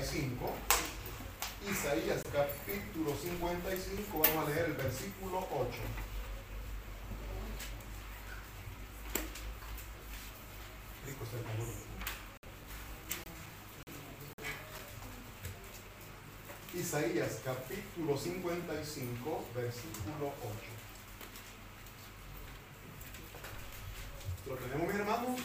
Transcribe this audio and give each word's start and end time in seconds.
55. 0.00 0.50
Isaías 1.70 2.22
capítulo 2.32 3.14
55, 3.14 4.18
vamos 4.18 4.46
a 4.46 4.50
leer 4.50 4.66
el 4.66 4.72
versículo 4.72 5.38
8. 5.38 5.68
Rico 11.06 11.24
está 11.24 11.36
el 11.36 11.44
calor. 11.44 11.68
Isaías 16.74 17.40
capítulo 17.44 18.16
55, 18.16 19.44
versículo 19.54 20.32
8. 20.40 20.82
¿Lo 24.48 24.54
tenemos, 24.56 24.88
mis 24.88 24.96
hermanos? 24.96 25.40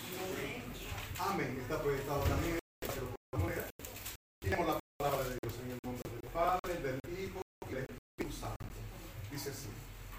Amén. 1.19 1.59
Está 1.61 1.81
proyectado 1.81 2.21
también. 2.21 2.59
que 2.81 3.01
lo 3.01 3.15
podemos 3.29 3.51
leer. 3.51 3.77
Tenemos 4.49 4.67
la 4.67 4.79
palabra 4.97 5.27
de 5.27 5.37
Dios 5.41 5.53
en 5.61 5.71
el 5.71 5.79
nombre 5.83 6.09
del 6.09 6.31
Padre, 6.31 6.73
del 6.75 7.19
Hijo 7.19 7.41
y 7.69 7.73
del 7.73 7.83
Espíritu 7.83 8.39
Santo. 8.39 8.65
Dice 9.29 9.49
así. 9.49 9.67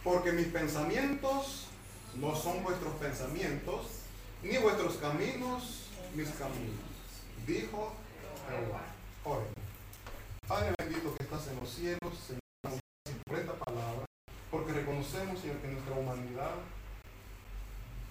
Porque 0.09 0.33
mis 0.33 0.47
pensamientos 0.47 1.67
no 2.15 2.35
son 2.35 2.65
vuestros 2.65 2.95
pensamientos, 2.95 4.09
ni 4.43 4.57
vuestros 4.57 4.97
caminos 4.97 5.85
mis 6.15 6.30
caminos. 6.30 6.80
Dijo 7.47 7.93
Jehová. 8.49 8.87
Oren. 9.25 9.52
Padre 10.47 10.73
bendito 10.79 11.15
que 11.15 11.25
estás 11.25 11.49
en 11.49 11.61
los 11.61 11.69
cielos, 11.69 12.15
Señor, 12.27 12.80
por 13.27 13.39
esta 13.39 13.52
palabra, 13.52 14.07
porque 14.51 14.73
reconocemos, 14.73 15.41
Señor, 15.41 15.59
que 15.59 15.69
nuestra 15.69 15.95
humanidad 15.95 16.57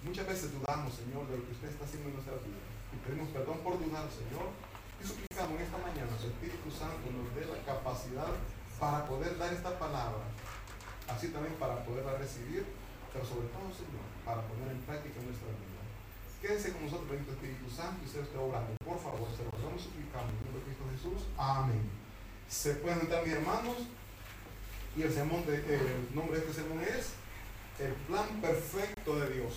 muchas 0.04 0.28
veces 0.28 0.52
dudamos, 0.52 0.94
Señor, 0.94 1.26
de 1.26 1.36
lo 1.36 1.46
que 1.46 1.50
usted 1.50 1.68
está 1.68 1.84
haciendo 1.84 2.10
en 2.10 2.14
nuestra 2.14 2.34
vida. 2.34 2.62
Y 2.94 2.96
pedimos 3.02 3.28
perdón 3.30 3.58
por 3.66 3.74
dudar, 3.74 4.06
Señor. 4.06 4.54
Y 5.02 5.04
suplicamos 5.04 5.58
en 5.58 5.66
esta 5.66 5.78
mañana, 5.78 6.14
su 6.14 6.28
Espíritu 6.28 6.70
Santo 6.70 7.10
nos 7.10 7.34
dé 7.34 7.42
la 7.50 7.58
capacidad 7.66 8.30
para 8.78 9.04
poder 9.04 9.36
dar 9.36 9.52
esta 9.52 9.76
palabra, 9.76 10.22
así 11.08 11.28
también 11.28 11.54
para 11.54 11.84
poderla 11.84 12.18
recibir, 12.18 12.66
pero 13.12 13.24
sobre 13.24 13.48
todo, 13.48 13.72
Señor, 13.72 14.04
para 14.24 14.42
poner 14.42 14.68
en 14.72 14.80
práctica 14.82 15.20
nuestra 15.24 15.48
vida. 15.48 15.82
Quédese 16.40 16.72
con 16.72 16.84
nosotros, 16.84 17.10
bendito 17.10 17.32
Espíritu 17.32 17.68
Santo, 17.68 18.04
y 18.04 18.08
sea 18.08 18.22
usted 18.22 18.38
obrando. 18.38 18.76
Por 18.84 18.98
favor, 19.00 19.26
se 19.34 19.42
lo 19.42 19.50
rogamos 19.50 19.80
y 19.80 19.84
suplicamos 19.84 20.30
en 20.30 20.38
el 20.38 20.44
nombre 20.44 20.60
de 20.60 20.66
Cristo 20.66 20.84
Jesús. 20.94 21.26
Amén. 21.36 21.82
Se 22.48 22.74
pueden 22.76 23.00
entrar 23.00 23.26
mis 23.26 23.34
hermanos 23.34 23.76
y 24.96 25.02
el, 25.02 25.12
sermón 25.12 25.44
el 25.46 26.14
nombre 26.14 26.38
de 26.38 26.46
este 26.46 26.62
sermón 26.62 26.82
es 26.82 27.12
el 27.78 27.92
plan 28.06 28.26
perfecto 28.40 29.18
de 29.20 29.34
Dios. 29.34 29.54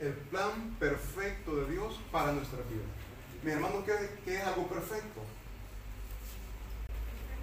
El 0.00 0.14
plan 0.14 0.76
perfecto 0.78 1.56
de 1.56 1.72
Dios 1.72 2.00
para 2.10 2.32
nuestra 2.32 2.58
vida. 2.60 2.84
Mi 3.42 3.52
hermano, 3.52 3.84
¿qué, 3.84 3.92
qué 4.24 4.36
es 4.36 4.44
algo 4.44 4.66
perfecto? 4.66 5.20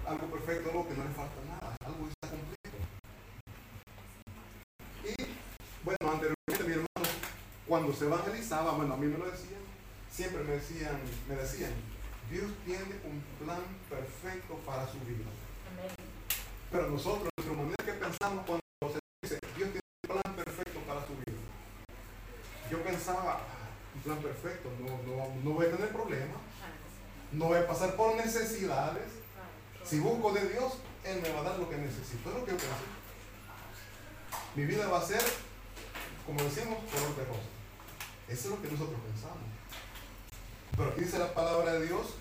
Algo 0.06 0.26
perfecto, 0.26 0.70
algo 0.70 0.88
que 0.88 0.94
no 0.94 1.04
le 1.04 1.10
falta 1.10 1.34
nada, 1.46 1.76
que 1.78 2.08
está 2.08 2.28
completo. 2.28 2.78
Y 5.04 5.14
bueno, 5.84 6.12
anteriormente 6.12 6.64
mi 6.64 6.72
hermano, 6.72 7.08
cuando 7.68 7.92
se 7.92 8.06
evangelizaba, 8.06 8.72
bueno, 8.72 8.94
a 8.94 8.96
mí 8.96 9.06
me 9.06 9.18
lo 9.18 9.26
decían, 9.30 9.60
siempre 10.10 10.42
me 10.42 10.52
decían, 10.52 10.98
me 11.28 11.34
decían, 11.36 11.70
Dios 12.30 12.50
tiene 12.64 12.96
un 13.04 13.22
plan 13.44 13.60
perfecto 13.90 14.54
para 14.66 14.86
su 14.86 14.98
vida. 15.00 15.28
Pero 16.70 16.88
nosotros, 16.88 17.28
nuestra 17.36 17.56
manera 17.56 17.84
que 17.84 17.92
pensamos 17.92 18.44
cuando 18.46 18.62
se 18.92 18.98
dice 19.22 19.38
Dios 19.56 19.70
tiene 19.70 19.80
un 20.04 20.20
plan 20.20 20.34
perfecto 20.34 20.80
para 20.80 21.00
su 21.06 21.12
vida. 21.14 21.38
Yo 22.70 22.82
pensaba, 22.82 23.34
"Ah, 23.40 23.68
un 23.94 24.00
plan 24.02 24.18
perfecto, 24.18 24.70
no, 24.80 24.90
no, 25.06 25.34
no 25.42 25.50
voy 25.52 25.66
a 25.66 25.70
tener 25.70 25.88
problemas, 25.90 26.38
no 27.32 27.46
voy 27.46 27.58
a 27.58 27.66
pasar 27.66 27.94
por 27.96 28.16
necesidades. 28.16 29.04
Si 29.84 29.98
busco 30.00 30.32
de 30.32 30.48
Dios, 30.48 30.74
Él 31.04 31.20
me 31.22 31.30
va 31.32 31.40
a 31.40 31.44
dar 31.44 31.58
lo 31.58 31.68
que 31.70 31.76
necesito. 31.76 32.28
Es 32.30 32.34
lo 32.34 32.44
que 32.44 32.52
yo 32.52 32.56
pensé. 32.58 32.88
Mi 34.54 34.64
vida 34.66 34.86
va 34.88 34.98
a 34.98 35.02
ser, 35.06 35.22
como 36.26 36.42
decimos, 36.42 36.78
color 36.92 37.16
de 37.16 37.24
rosa. 37.24 37.57
Eso 38.28 38.48
es 38.48 38.50
lo 38.50 38.62
que 38.62 38.68
nosotros 38.70 38.98
pensamos. 39.10 39.48
Pero 40.76 40.90
aquí 40.90 41.00
dice 41.00 41.18
la 41.18 41.32
palabra 41.34 41.74
de 41.74 41.86
Dios 41.86 42.14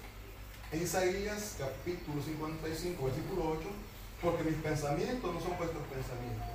en 0.71 0.81
Isaías 0.83 1.55
capítulo 1.59 2.21
55, 2.21 3.05
versículo 3.05 3.49
8, 3.59 3.61
porque 4.21 4.43
mis 4.43 4.55
pensamientos 4.55 5.33
no 5.33 5.39
son 5.39 5.57
vuestros 5.57 5.83
pensamientos. 5.87 6.47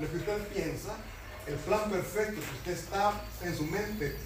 Lo 0.00 0.10
que 0.10 0.16
usted 0.16 0.48
piensa, 0.48 0.96
el 1.46 1.56
plan 1.56 1.90
perfecto 1.90 2.40
que 2.40 2.56
usted 2.56 2.72
está 2.72 3.12
en 3.42 3.56
su 3.56 3.64
mente 3.66 4.16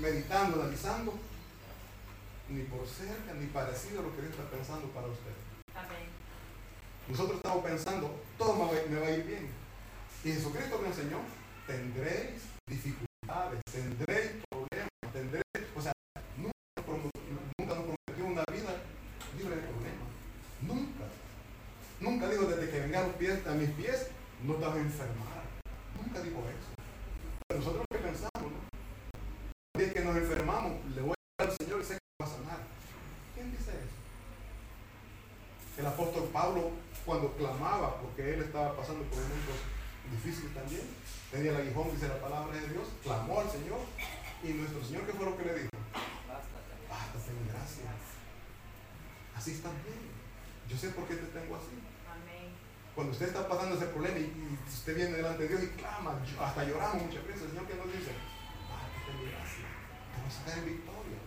meditando, 0.00 0.60
analizando, 0.62 1.14
ni 2.48 2.62
por 2.62 2.86
cerca 2.86 3.34
ni 3.38 3.46
parecido 3.46 4.00
a 4.00 4.02
lo 4.04 4.14
que 4.16 4.22
Dios 4.22 4.32
está 4.34 4.50
pensando 4.50 4.86
para 4.88 5.06
usted. 5.06 5.32
Nosotros 7.08 7.36
estamos 7.36 7.64
pensando, 7.64 8.20
todo 8.36 8.54
me 8.54 8.64
va, 8.64 8.72
me 8.90 9.00
va 9.00 9.06
a 9.06 9.10
ir 9.10 9.24
bien. 9.24 9.48
Y 10.24 10.32
Jesucristo 10.32 10.78
me 10.82 10.88
enseñó, 10.88 11.18
tendréis 11.66 12.42
dificultades, 12.66 13.60
tendréis 13.72 14.30
problemas, 14.50 15.12
tendréis, 15.12 15.44
o 15.76 15.80
sea, 15.80 15.92
nunca, 16.36 16.52
promo- 16.84 17.10
nunca 17.58 17.74
nos 17.76 17.84
prometió 17.96 18.26
una 18.26 18.44
vida 18.52 18.76
libre 19.38 19.56
de 19.56 19.62
problemas. 19.62 20.08
Nunca. 20.60 21.04
Nunca 22.00 22.28
dijo 22.28 22.44
desde 22.44 22.70
que 22.70 22.80
vengan 22.80 23.08
los 23.08 23.17
a 23.28 23.52
mis 23.52 23.68
pies, 23.72 24.08
no 24.42 24.54
te 24.54 24.64
vas 24.64 24.74
a 24.74 24.80
enfermar. 24.80 25.42
Nunca 26.00 26.20
dijo 26.22 26.38
eso. 26.48 26.72
Pero 27.46 27.60
nosotros 27.60 27.84
lo 27.90 27.96
que 27.98 28.02
pensamos, 28.02 28.52
¿no? 28.52 29.78
Día 29.78 29.92
que 29.92 30.00
nos 30.00 30.16
enfermamos, 30.16 30.72
le 30.94 31.02
voy 31.02 31.12
a 31.12 31.42
dar 31.42 31.50
al 31.50 31.56
Señor 31.58 31.82
y 31.82 31.84
sé 31.84 31.94
que 31.94 32.24
va 32.24 32.26
a 32.26 32.34
sanar. 32.34 32.60
¿Quién 33.34 33.50
dice 33.50 33.70
eso? 33.70 33.96
El 35.76 35.86
apóstol 35.86 36.30
Pablo, 36.32 36.70
cuando 37.04 37.36
clamaba, 37.36 38.00
porque 38.00 38.32
él 38.32 38.42
estaba 38.44 38.74
pasando 38.74 39.04
por 39.04 39.20
momentos 39.20 39.60
difíciles 40.10 40.54
también, 40.54 40.88
tenía 41.30 41.50
el 41.50 41.56
aguijón, 41.58 41.92
dice 41.92 42.08
la 42.08 42.22
palabra 42.22 42.56
de 42.56 42.66
Dios, 42.68 42.88
clamó 43.02 43.40
al 43.40 43.50
Señor, 43.50 43.80
y 44.42 44.48
nuestro 44.54 44.82
Señor, 44.82 45.04
¿qué 45.04 45.12
fue 45.12 45.26
lo 45.26 45.36
que 45.36 45.44
le 45.44 45.54
dijo? 45.54 45.76
Bástate 46.88 47.30
en 47.30 47.48
gracia. 47.48 47.92
Así 49.36 49.52
está 49.52 49.68
bien. 49.84 50.16
Yo 50.66 50.78
sé 50.78 50.88
por 50.90 51.04
qué 51.06 51.16
te 51.16 51.26
tengo 51.26 51.56
así. 51.56 51.76
Cuando 52.98 53.14
usted 53.14 53.30
está 53.30 53.46
pasando 53.46 53.76
ese 53.78 53.94
problema 53.94 54.18
y, 54.18 54.58
usted 54.66 54.96
viene 54.96 55.22
delante 55.22 55.46
de 55.46 55.48
Dios 55.54 55.62
y 55.62 55.68
clama, 55.78 56.18
hasta 56.18 56.64
lloramos 56.66 57.06
muchas 57.06 57.22
veces, 57.30 57.42
el 57.46 57.50
Señor 57.54 57.70
que 57.70 57.78
nos 57.78 57.86
dice, 57.94 58.10
bástate 58.66 59.14
en 59.14 59.22
gracia, 59.30 59.70
te 60.10 60.18
va 60.18 60.26
a 60.26 60.34
sacar 60.34 60.58
en 60.58 60.66
victoria. 60.66 61.18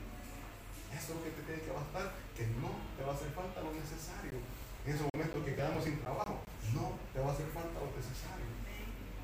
Eso 0.91 1.07
es 1.07 1.15
lo 1.15 1.23
que 1.23 1.31
te 1.31 1.41
tiene 1.47 1.61
que 1.63 1.71
bastar, 1.71 2.11
que 2.35 2.43
no 2.59 2.75
te 2.99 3.07
va 3.07 3.11
a 3.11 3.15
hacer 3.15 3.31
falta 3.31 3.63
lo 3.63 3.71
necesario. 3.71 4.35
En 4.83 4.89
ese 4.91 5.07
momento 5.15 5.45
que 5.47 5.55
quedamos 5.55 5.79
sin 5.87 5.95
trabajo, 6.03 6.43
no 6.75 6.99
te 7.15 7.23
va 7.23 7.31
a 7.31 7.33
hacer 7.39 7.47
falta 7.55 7.79
lo 7.79 7.87
necesario. 7.95 8.51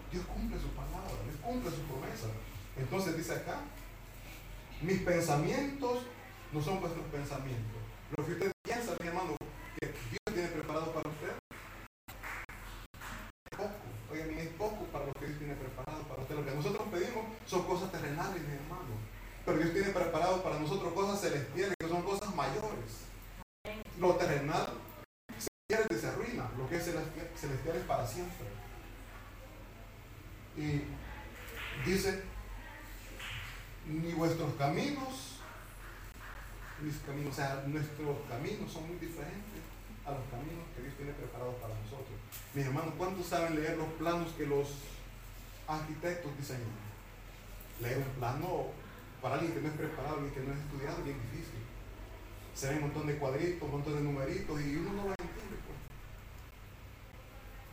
Dios 0.07 0.23
cumple 0.31 0.55
su 0.55 0.71
palabra, 0.71 1.19
Dios 1.27 1.35
cumple 1.43 1.67
su 1.67 1.83
promesa. 1.83 2.31
Entonces 2.79 3.19
dice 3.19 3.43
acá, 3.43 3.59
mis 4.79 5.03
pensamientos 5.03 6.07
no 6.55 6.63
son 6.63 6.79
vuestros 6.79 7.03
pensamientos. 7.11 7.83
Lo 8.15 8.23
que 8.23 8.39
usted 8.39 8.51
piensa, 8.63 8.95
mi 9.03 9.07
hermano, 9.11 9.35
que 9.75 9.91
Dios 10.15 10.31
tiene 10.31 10.47
preparado 10.47 10.95
para 10.95 11.11
usted, 11.11 11.35
es 13.51 13.57
poco. 13.57 13.75
Oiga, 14.11 14.25
ni 14.25 14.39
es 14.39 14.47
poco 14.49 14.85
para 14.91 15.05
lo 15.05 15.13
que 15.13 15.25
Dios 15.25 15.39
tiene 15.39 15.55
preparado 15.55 16.03
para 16.03 16.21
usted. 16.21 16.35
Lo 16.35 16.45
que 16.45 16.55
nosotros 16.55 16.87
pedimos 16.91 17.25
son 17.47 17.63
cosas 17.63 17.91
terrenales, 17.91 18.41
mi 18.41 18.53
hermano. 18.53 18.97
Pero 19.45 19.57
Dios 19.59 19.73
tiene 19.73 19.89
preparado 19.89 20.43
para 20.43 20.59
nosotros 20.59 20.93
cosas 20.93 21.21
celestiales, 21.21 21.75
que 21.79 21.87
son 21.87 22.01
cosas 22.03 22.35
mayores. 22.35 23.07
Lo 23.99 24.15
terrenal 24.15 24.67
se 25.37 25.47
pierde, 25.67 25.97
se 25.97 26.07
arruina. 26.07 26.49
Lo 26.57 26.67
que 26.67 26.75
es 26.75 26.83
celestial 26.83 27.77
es 27.77 27.83
para 27.83 28.05
siempre. 28.05 28.45
Y 30.57 30.81
dice, 31.89 32.23
ni 33.87 34.11
vuestros 34.13 34.53
caminos, 34.55 35.39
mis 36.81 36.97
caminos, 36.97 37.33
o 37.33 37.35
sea, 37.35 37.63
nuestros 37.67 38.17
caminos 38.27 38.71
son 38.71 38.87
muy 38.87 38.97
diferentes 38.97 39.61
a 40.05 40.11
los 40.11 40.23
caminos 40.29 40.65
que 40.75 40.81
Dios 40.81 40.95
tiene 40.97 41.13
preparados 41.13 41.55
para 41.55 41.73
nosotros. 41.75 42.17
Mis 42.53 42.65
hermanos, 42.65 42.93
¿cuántos 42.97 43.25
saben 43.27 43.55
leer 43.55 43.77
los 43.77 43.87
planos 43.93 44.31
que 44.33 44.45
los 44.45 44.67
arquitectos 45.67 46.37
diseñan? 46.37 46.86
Leer 47.79 47.97
un 47.97 48.19
plano 48.19 48.67
para 49.21 49.35
alguien 49.35 49.53
que 49.53 49.61
no 49.61 49.67
es 49.67 49.73
preparado, 49.73 50.15
alguien 50.15 50.33
que 50.33 50.41
no 50.41 50.53
es 50.53 50.59
estudiado, 50.59 50.97
es 50.99 51.05
bien 51.05 51.21
difícil. 51.31 51.61
Se 52.53 52.67
ven 52.69 52.77
un 52.77 52.83
montón 52.83 53.07
de 53.07 53.17
cuadritos, 53.17 53.63
un 53.63 53.71
montón 53.71 53.95
de 53.95 54.01
numeritos 54.01 54.61
y 54.61 54.75
uno 54.77 54.93
no 54.93 55.03
los 55.09 55.15
entiende. 55.19 55.57
Pues. 55.65 55.77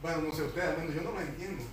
Bueno, 0.02 0.28
no 0.28 0.34
sé 0.34 0.42
ustedes, 0.42 0.94
yo 0.94 1.02
no 1.02 1.12
los 1.12 1.22
entiendo. 1.22 1.64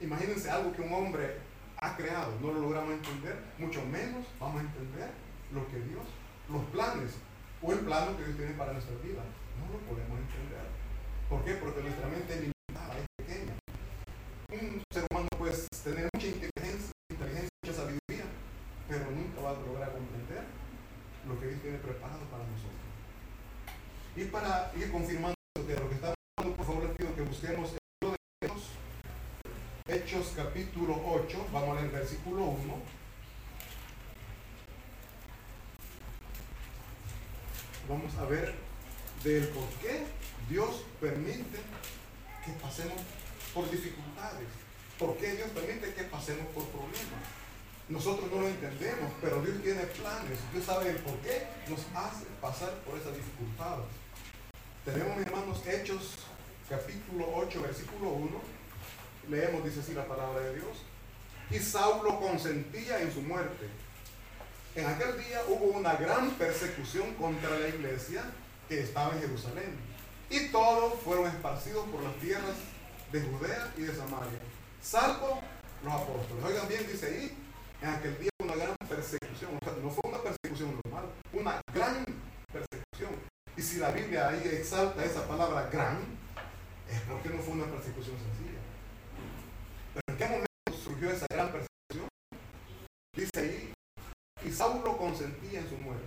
Imagínense 0.00 0.50
algo 0.50 0.72
que 0.72 0.82
un 0.82 0.92
hombre 0.92 1.38
ha 1.78 1.96
creado, 1.96 2.38
no 2.40 2.52
lo 2.52 2.60
logramos 2.60 2.92
entender, 2.92 3.36
mucho 3.58 3.82
menos 3.86 4.26
vamos 4.38 4.60
a 4.60 4.64
entender 4.64 5.10
lo 5.52 5.66
que 5.68 5.78
Dios, 5.80 6.04
los 6.48 6.64
planes 6.66 7.16
o 7.62 7.72
el 7.72 7.80
plano 7.80 8.16
que 8.16 8.24
Dios 8.24 8.36
tiene 8.36 8.52
para 8.54 8.72
nuestra 8.72 8.96
vida. 9.02 9.22
No 9.58 9.72
lo 9.72 9.78
podemos 9.84 10.18
entender. 10.18 10.64
¿Por 11.28 11.44
qué? 11.44 11.54
Porque 11.54 11.82
nuestra 11.82 12.08
mente 12.08 12.32
es 12.34 12.40
limitada, 12.40 12.98
es 12.98 13.06
pequeña. 13.16 13.54
Un 14.52 14.82
ser 14.92 15.06
humano 15.10 15.28
puede 15.38 15.54
tener 15.84 16.08
mucha 16.12 16.26
inteligencia, 16.26 16.92
inteligencia, 17.10 17.50
mucha 17.62 17.76
sabiduría, 17.76 18.26
pero 18.88 19.10
nunca 19.10 19.40
va 19.40 19.50
a 19.50 19.60
lograr 19.60 19.92
comprender 19.92 20.44
lo 21.28 21.40
que 21.40 21.46
Dios 21.46 21.59
preparado 21.78 22.24
para 22.24 22.44
nosotros. 22.44 22.80
Y 24.16 24.24
para 24.24 24.72
ir 24.76 24.90
confirmando 24.90 25.34
que 25.54 25.74
lo 25.74 25.88
que 25.88 25.94
estamos 25.94 26.16
hablando, 26.36 26.56
por 26.56 26.66
favor 26.66 26.84
les 26.84 26.96
pido 26.96 27.14
que 27.14 27.22
busquemos 27.22 27.70
el 27.70 28.10
de 29.86 29.94
Hechos, 29.94 30.32
capítulo 30.36 31.00
8, 31.04 31.46
vamos 31.52 31.76
a 31.76 31.80
leer 31.80 31.92
versículo 31.92 32.44
1. 32.44 32.74
Vamos 37.88 38.14
a 38.16 38.24
ver 38.24 38.54
del 39.24 39.48
por 39.48 39.68
qué 39.80 40.06
Dios 40.48 40.84
permite 41.00 41.58
que 42.44 42.52
pasemos 42.62 43.00
por 43.52 43.70
dificultades. 43.70 44.48
¿Por 44.98 45.16
qué 45.16 45.32
Dios 45.32 45.48
permite 45.50 45.94
que 45.94 46.04
pasemos 46.04 46.46
por 46.54 46.64
problemas? 46.66 47.24
Nosotros 47.90 48.30
no 48.30 48.42
lo 48.42 48.48
entendemos, 48.48 49.12
pero 49.20 49.42
Dios 49.42 49.60
tiene 49.64 49.82
planes. 49.82 50.38
Dios 50.52 50.64
sabe 50.64 50.90
el 50.90 50.96
por 50.98 51.18
qué 51.18 51.48
nos 51.68 51.80
hace 51.92 52.24
pasar 52.40 52.70
por 52.86 52.96
esas 52.96 53.16
dificultades. 53.16 53.86
Tenemos, 54.84 55.18
hermanos, 55.20 55.60
Hechos 55.66 56.14
capítulo 56.68 57.26
8, 57.34 57.62
versículo 57.62 58.10
1. 58.10 58.40
Leemos, 59.28 59.64
dice 59.64 59.80
así 59.80 59.92
la 59.92 60.06
palabra 60.06 60.40
de 60.40 60.54
Dios. 60.54 60.84
Y 61.50 61.58
Saulo 61.58 62.20
consentía 62.20 63.00
en 63.00 63.12
su 63.12 63.22
muerte. 63.22 63.66
En 64.76 64.86
aquel 64.86 65.18
día 65.18 65.42
hubo 65.48 65.76
una 65.76 65.94
gran 65.96 66.30
persecución 66.30 67.12
contra 67.14 67.58
la 67.58 67.68
iglesia 67.68 68.22
que 68.68 68.82
estaba 68.82 69.14
en 69.14 69.22
Jerusalén. 69.22 69.74
Y 70.30 70.46
todos 70.52 70.94
fueron 71.02 71.26
esparcidos 71.26 71.88
por 71.88 72.04
las 72.04 72.14
tierras 72.18 72.54
de 73.10 73.20
Judea 73.20 73.72
y 73.76 73.80
de 73.80 73.96
Samaria, 73.96 74.38
salvo 74.80 75.40
los 75.82 75.92
apóstoles. 75.92 76.44
Oigan 76.44 76.68
bien, 76.68 76.86
dice 76.86 77.06
ahí, 77.06 77.39
en 77.82 77.88
aquel 77.88 78.18
día 78.18 78.30
una 78.42 78.56
gran 78.56 78.76
persecución. 78.88 79.58
O 79.60 79.64
sea, 79.64 79.74
no 79.82 79.90
fue 79.90 80.10
una 80.10 80.22
persecución 80.22 80.80
normal, 80.84 81.04
una 81.32 81.60
gran 81.74 82.04
persecución. 82.52 83.10
Y 83.56 83.62
si 83.62 83.78
la 83.78 83.90
Biblia 83.90 84.28
ahí 84.28 84.42
exalta 84.44 85.04
esa 85.04 85.26
palabra 85.26 85.68
gran, 85.70 85.98
es 86.88 87.00
porque 87.02 87.28
no 87.30 87.42
fue 87.42 87.54
una 87.54 87.66
persecución 87.66 88.16
sencilla. 88.16 88.60
Pero 89.94 90.02
¿en 90.08 90.16
qué 90.16 90.24
momento 90.24 90.84
surgió 90.84 91.10
esa 91.10 91.26
gran 91.30 91.52
persecución? 91.52 92.08
Dice 93.14 93.40
ahí, 93.40 93.72
y 94.44 94.52
Saulo 94.52 94.96
consentía 94.96 95.60
en 95.60 95.68
su 95.68 95.76
muerte. 95.76 96.04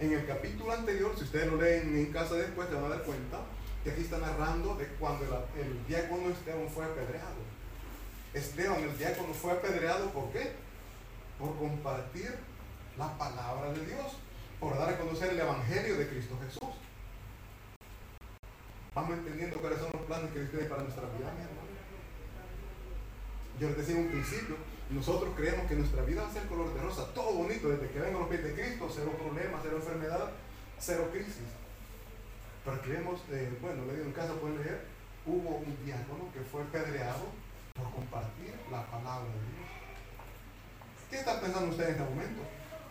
En 0.00 0.12
el 0.12 0.26
capítulo 0.26 0.72
anterior, 0.72 1.14
si 1.16 1.24
ustedes 1.24 1.50
lo 1.50 1.60
leen 1.60 1.96
en 1.96 2.12
casa 2.12 2.34
después, 2.34 2.68
se 2.68 2.74
van 2.74 2.84
a 2.84 2.88
dar 2.88 3.02
cuenta 3.02 3.40
que 3.82 3.90
aquí 3.90 4.02
está 4.02 4.18
narrando 4.18 4.74
de 4.76 4.86
cuando 4.98 5.24
el, 5.56 5.86
diácono 5.86 6.30
Esteban 6.30 6.68
fue 6.68 6.84
apedreado. 6.84 7.36
Esteban, 8.32 8.82
el 8.82 8.98
diácono, 8.98 9.32
fue 9.32 9.52
apedreado, 9.52 10.10
¿por 10.10 10.32
qué? 10.32 10.52
Por 11.38 11.56
compartir 11.56 12.38
la 12.96 13.16
palabra 13.18 13.72
de 13.72 13.86
Dios, 13.86 14.16
por 14.60 14.78
dar 14.78 14.88
a 14.88 14.98
conocer 14.98 15.30
el 15.30 15.40
Evangelio 15.40 15.96
de 15.96 16.08
Cristo 16.08 16.38
Jesús. 16.44 16.74
Vamos 18.94 19.18
entendiendo 19.18 19.60
cuáles 19.60 19.80
son 19.80 19.90
los 19.92 20.02
planes 20.02 20.30
que 20.30 20.38
Dios 20.38 20.50
tiene 20.50 20.66
para 20.66 20.82
nuestra 20.82 21.02
vida, 21.02 21.32
mi 21.34 21.42
hermano. 21.42 21.64
Yo 23.58 23.68
les 23.68 23.76
decía 23.76 23.96
en 23.96 24.06
un 24.06 24.10
principio, 24.10 24.56
nosotros 24.90 25.32
creemos 25.36 25.66
que 25.66 25.76
nuestra 25.76 26.02
vida 26.02 26.22
va 26.22 26.28
a 26.28 26.32
ser 26.32 26.46
color 26.46 26.74
de 26.74 26.80
rosa, 26.80 27.06
todo 27.14 27.34
bonito, 27.34 27.68
desde 27.68 27.88
que 27.90 28.00
vengan 28.00 28.20
los 28.20 28.28
pies 28.28 28.44
de 28.44 28.54
Cristo, 28.54 28.88
cero 28.92 29.12
problemas, 29.18 29.60
cero 29.62 29.76
enfermedad, 29.76 30.30
cero 30.78 31.08
crisis. 31.12 31.50
Pero 32.64 32.80
creemos, 32.82 33.20
eh, 33.30 33.56
bueno, 33.60 33.84
le 33.86 33.94
digo 33.94 34.06
en 34.06 34.12
casa 34.12 34.34
pueden 34.34 34.58
leer, 34.58 34.86
hubo 35.26 35.56
un 35.58 35.84
diácono 35.84 36.32
que 36.32 36.40
fue 36.40 36.64
pedreado 36.64 37.26
por 37.74 37.90
compartir 37.92 38.54
la 38.70 38.86
palabra 38.86 39.28
de 39.28 39.40
Dios. 39.54 39.73
¿Qué 41.14 41.20
está 41.20 41.40
pensando 41.40 41.70
usted 41.70 41.84
en 41.84 41.90
este 41.92 42.02
momento? 42.02 42.42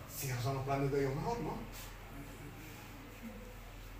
Si 0.08 0.30
esos 0.30 0.42
son 0.42 0.54
los 0.54 0.64
planes 0.64 0.90
de 0.90 1.00
Dios, 1.00 1.14
mejor, 1.14 1.40
¿no? 1.40 1.58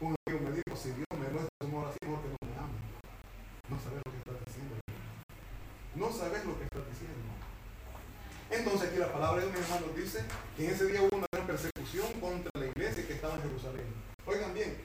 Un 0.00 0.16
amigo 0.16 0.48
me 0.48 0.50
dijo, 0.56 0.74
si 0.74 0.92
Dios 0.92 1.04
me 1.12 1.28
muestra 1.28 1.50
su 1.60 1.66
amor 1.66 1.88
así, 1.90 1.98
porque 2.00 2.28
no 2.32 2.36
me 2.40 2.56
ama. 2.56 2.72
No 3.68 3.76
sabes 3.76 4.00
lo 4.00 4.10
que 4.10 4.16
está 4.24 4.32
diciendo. 4.48 4.74
No 5.94 6.10
sabes 6.10 6.44
lo 6.46 6.56
que 6.56 6.64
está 6.64 6.80
diciendo. 6.88 7.20
Entonces 8.48 8.88
aquí 8.88 8.96
la 8.96 9.12
palabra 9.12 9.44
de 9.44 9.52
Dios, 9.52 9.58
mi 9.58 9.62
hermano, 9.62 9.92
dice 9.94 10.24
que 10.56 10.64
en 10.64 10.70
ese 10.72 10.86
día 10.86 11.02
hubo 11.02 11.16
una 11.18 11.26
gran 11.30 11.46
persecución 11.46 12.08
contra 12.18 12.50
la 12.58 12.64
iglesia 12.64 13.06
que 13.06 13.12
estaba 13.12 13.34
en 13.34 13.42
Jerusalén. 13.42 13.92
Oigan 14.24 14.54
bien, 14.54 14.80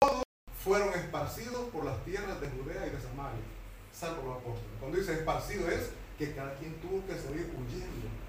todos 0.00 0.22
fueron 0.64 0.88
esparcidos 0.94 1.68
por 1.68 1.84
las 1.84 2.02
tierras 2.06 2.40
de 2.40 2.48
Judea 2.48 2.86
y 2.86 2.96
de 2.96 3.00
Samaria, 3.02 3.44
salvo 3.92 4.22
los 4.24 4.38
apóstoles. 4.40 4.72
Cuando 4.80 4.96
dice 4.96 5.12
esparcido 5.12 5.68
es 5.68 5.90
que 6.16 6.34
cada 6.34 6.54
quien 6.54 6.80
tuvo 6.80 7.04
que 7.04 7.12
salir 7.12 7.52
huyendo. 7.60 8.23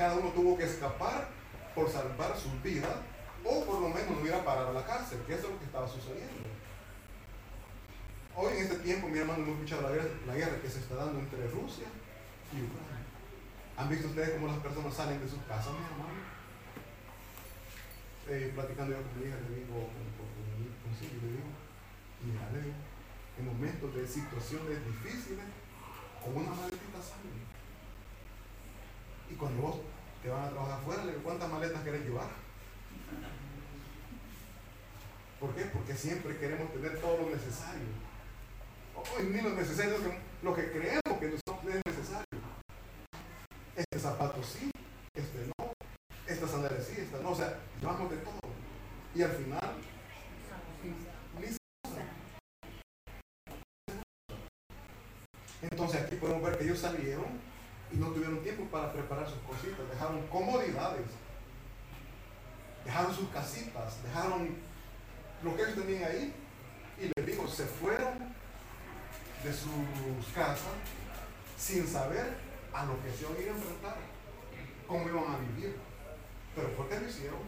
Cada 0.00 0.16
uno 0.16 0.30
tuvo 0.30 0.56
que 0.56 0.64
escapar 0.64 1.28
por 1.74 1.86
salvar 1.92 2.34
su 2.34 2.48
vida 2.64 2.88
o 3.44 3.64
por 3.66 3.82
lo 3.82 3.90
menos 3.90 4.16
no 4.16 4.24
ir 4.24 4.32
a 4.32 4.42
parar 4.42 4.68
a 4.68 4.72
la 4.72 4.82
cárcel, 4.82 5.20
que 5.26 5.34
eso 5.34 5.44
es 5.44 5.52
lo 5.52 5.58
que 5.58 5.66
estaba 5.66 5.86
sucediendo. 5.86 6.48
Hoy 8.34 8.56
en 8.56 8.62
este 8.62 8.78
tiempo, 8.78 9.08
mi 9.08 9.18
hermano, 9.18 9.44
hemos 9.44 9.56
escuchado 9.56 9.82
la 9.82 9.90
guerra, 9.90 10.08
la 10.26 10.34
guerra 10.34 10.62
que 10.62 10.70
se 10.70 10.78
está 10.78 10.94
dando 10.94 11.20
entre 11.20 11.46
Rusia 11.48 11.84
y 12.48 12.64
Ucrania. 12.64 13.04
¿Han 13.76 13.90
visto 13.90 14.08
ustedes 14.08 14.30
cómo 14.40 14.46
las 14.46 14.64
personas 14.64 14.94
salen 14.94 15.20
de 15.20 15.28
sus 15.28 15.42
casas, 15.44 15.76
mi 15.76 15.84
hermano? 15.84 16.16
Eh, 18.30 18.52
platicando 18.54 18.96
yo 18.96 19.02
con 19.04 19.20
mi 19.20 19.28
hija, 19.28 19.36
le 19.36 19.52
digo, 19.52 19.84
con, 19.84 20.04
con, 20.16 20.96
sí, 20.96 21.12
le 21.12 21.28
digo, 21.28 21.52
mira, 22.24 22.48
le 22.56 22.72
digo, 22.72 22.80
en 23.36 23.44
momentos 23.44 23.94
de 23.94 24.08
situaciones 24.08 24.80
difíciles, 24.80 25.44
con 26.24 26.40
una 26.40 26.56
maletita 26.56 27.04
salen. 27.04 27.59
Y 29.30 29.34
cuando 29.34 29.62
vos 29.62 29.76
te 30.22 30.28
van 30.28 30.44
a 30.44 30.50
trabajar 30.50 30.80
afuera, 30.80 31.02
¿cuántas 31.22 31.50
maletas 31.50 31.82
querés 31.82 32.04
llevar? 32.04 32.28
¿Por 35.38 35.54
qué? 35.54 35.64
Porque 35.66 35.94
siempre 35.94 36.36
queremos 36.36 36.72
tener 36.72 37.00
todo 37.00 37.16
lo 37.18 37.30
necesario. 37.30 37.86
O, 38.94 39.22
ni 39.22 39.40
lo 39.40 39.50
necesario, 39.50 39.96
lo 40.42 40.54
que, 40.54 40.70
creemos 40.70 41.18
que 41.18 41.26
es 41.26 41.86
necesario. 41.86 42.40
Este 43.74 43.98
zapato 43.98 44.42
sí, 44.42 44.70
este 45.14 45.46
no, 45.46 45.72
esta 46.26 46.46
sandalia 46.46 46.82
sí, 46.82 47.00
esta 47.00 47.18
no. 47.20 47.30
O 47.30 47.34
sea, 47.34 47.58
llevamos 47.80 48.10
de 48.10 48.16
todo. 48.18 48.40
Y 49.14 49.22
al 49.22 49.30
final, 49.30 49.74
Entonces 55.62 56.02
aquí 56.02 56.16
podemos 56.16 56.42
ver 56.42 56.58
que 56.58 56.64
ellos 56.64 56.78
salieron 56.78 57.49
y 57.92 57.96
no 57.96 58.08
tuvieron 58.08 58.42
tiempo 58.42 58.64
para 58.66 58.92
preparar 58.92 59.28
sus 59.28 59.40
cositas. 59.40 59.88
Dejaron 59.90 60.26
comodidades. 60.28 61.06
Dejaron 62.84 63.14
sus 63.14 63.28
casitas. 63.30 64.02
Dejaron 64.02 64.56
lo 65.42 65.56
que 65.56 65.62
ellos 65.62 65.74
tenían 65.74 66.04
ahí. 66.04 66.34
Y 67.00 67.10
les 67.16 67.26
digo, 67.26 67.48
se 67.48 67.64
fueron 67.64 68.34
de 69.42 69.52
sus 69.52 70.34
casas 70.34 70.74
sin 71.56 71.86
saber 71.86 72.36
a 72.72 72.84
lo 72.84 73.02
que 73.02 73.10
se 73.10 73.22
iban 73.24 73.36
a 73.36 73.58
enfrentar, 73.58 73.96
cómo 74.86 75.08
iban 75.08 75.34
a 75.34 75.38
vivir. 75.38 75.76
Pero 76.54 76.68
¿por 76.76 76.88
qué 76.88 77.00
lo 77.00 77.08
hicieron? 77.08 77.40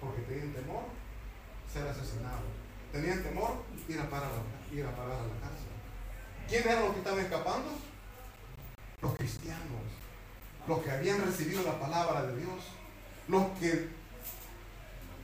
Porque 0.00 0.22
tenían 0.22 0.52
temor 0.52 0.84
ser 1.72 1.86
asesinados. 1.88 2.50
Tenían 2.92 3.22
temor 3.22 3.64
ir 3.88 4.00
a 4.00 4.08
parar 4.08 4.30
a, 4.30 4.74
ir 4.74 4.84
a, 4.86 4.94
parar 4.94 5.18
a 5.18 5.26
la 5.26 5.40
cárcel. 5.40 5.74
¿Quiénes 6.48 6.66
eran 6.66 6.84
los 6.84 6.92
que 6.92 6.98
estaban 6.98 7.20
escapando? 7.20 7.68
Los 9.02 9.14
cristianos, 9.16 9.82
los 10.66 10.82
que 10.82 10.90
habían 10.90 11.24
recibido 11.24 11.62
la 11.62 11.78
palabra 11.78 12.22
de 12.22 12.36
Dios, 12.36 12.64
los 13.28 13.46
que 13.58 13.88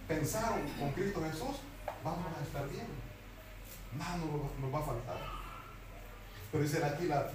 pensaron 0.06 0.60
con 0.78 0.92
Cristo 0.92 1.22
Jesús, 1.22 1.60
vamos 2.04 2.26
a 2.38 2.42
estar 2.42 2.68
bien, 2.68 2.86
nada 3.96 4.16
nos, 4.16 4.74
va 4.74 4.78
a 4.78 4.82
faltar. 4.82 5.20
Pero 6.50 6.64
dice 6.64 6.84
aquí 6.84 7.06
la, 7.06 7.30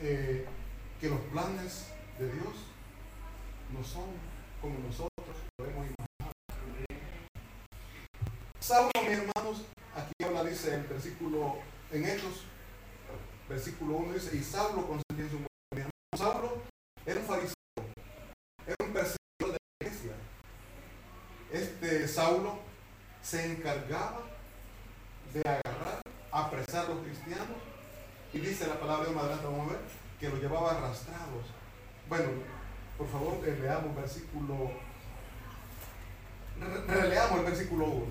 eh, 0.00 0.46
que 1.00 1.08
los 1.08 1.20
planes 1.32 1.86
de 2.18 2.32
Dios 2.32 2.54
no 3.72 3.84
son 3.84 4.06
como 4.60 4.78
nosotros 4.80 5.36
podemos 5.56 5.86
imaginar. 5.86 6.32
Saulo, 8.58 8.90
mis 9.02 9.18
hermanos, 9.18 9.64
aquí 9.94 10.24
habla, 10.24 10.44
dice 10.44 10.74
el 10.74 10.82
versículo, 10.84 11.58
en 11.92 12.04
Hechos, 12.04 12.44
versículo 13.48 13.96
1 13.96 14.14
dice, 14.14 14.36
y 14.36 14.42
Saulo 14.42 14.86
consentía 14.86 15.24
en 15.24 15.30
su 15.30 15.47
Saulo 16.18 16.50
era 17.06 17.20
un 17.20 17.26
fariseo, 17.26 17.54
era 18.66 18.76
un 18.84 18.92
perseguidor 18.92 19.52
de 19.52 19.52
la 19.52 19.86
iglesia. 19.86 20.12
Este 21.52 22.08
Saulo 22.08 22.58
se 23.22 23.52
encargaba 23.52 24.22
de 25.32 25.40
agarrar, 25.42 26.00
apresar 26.32 26.86
a 26.86 26.88
los 26.88 27.04
cristianos, 27.04 27.46
y 28.32 28.40
dice 28.40 28.66
la 28.66 28.80
palabra 28.80 29.08
de 29.08 29.16
adelante, 29.16 29.44
vamos 29.44 29.68
a 29.68 29.72
ver, 29.74 29.80
que 30.18 30.28
los 30.28 30.40
llevaba 30.40 30.72
arrastrados. 30.72 31.44
Bueno, 32.08 32.30
por 32.98 33.08
favor, 33.08 33.38
leamos 33.46 33.94
versículo, 33.94 34.72
releamos 36.88 37.38
el 37.38 37.44
versículo 37.44 37.84
1. 37.86 38.06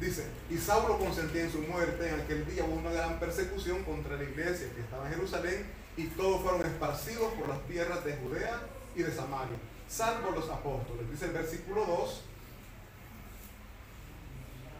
Dice, 0.00 0.26
y 0.50 0.58
Saulo 0.58 0.98
consentía 0.98 1.44
en 1.44 1.52
su 1.52 1.60
muerte, 1.60 2.08
en 2.08 2.22
aquel 2.22 2.44
día 2.44 2.64
hubo 2.64 2.74
una 2.74 2.90
gran 2.90 3.20
persecución 3.20 3.84
contra 3.84 4.16
la 4.16 4.24
iglesia 4.24 4.74
que 4.74 4.80
estaba 4.80 5.06
en 5.06 5.14
Jerusalén 5.14 5.79
y 6.00 6.06
todos 6.16 6.40
fueron 6.40 6.64
esparcidos 6.64 7.30
por 7.34 7.48
las 7.48 7.60
tierras 7.66 8.02
de 8.06 8.16
Judea 8.16 8.58
y 8.96 9.02
de 9.02 9.14
Samaria, 9.14 9.58
salvo 9.86 10.30
los 10.30 10.48
apóstoles. 10.48 11.10
Dice 11.10 11.26
el 11.26 11.32
versículo 11.32 11.84
2, 11.84 12.22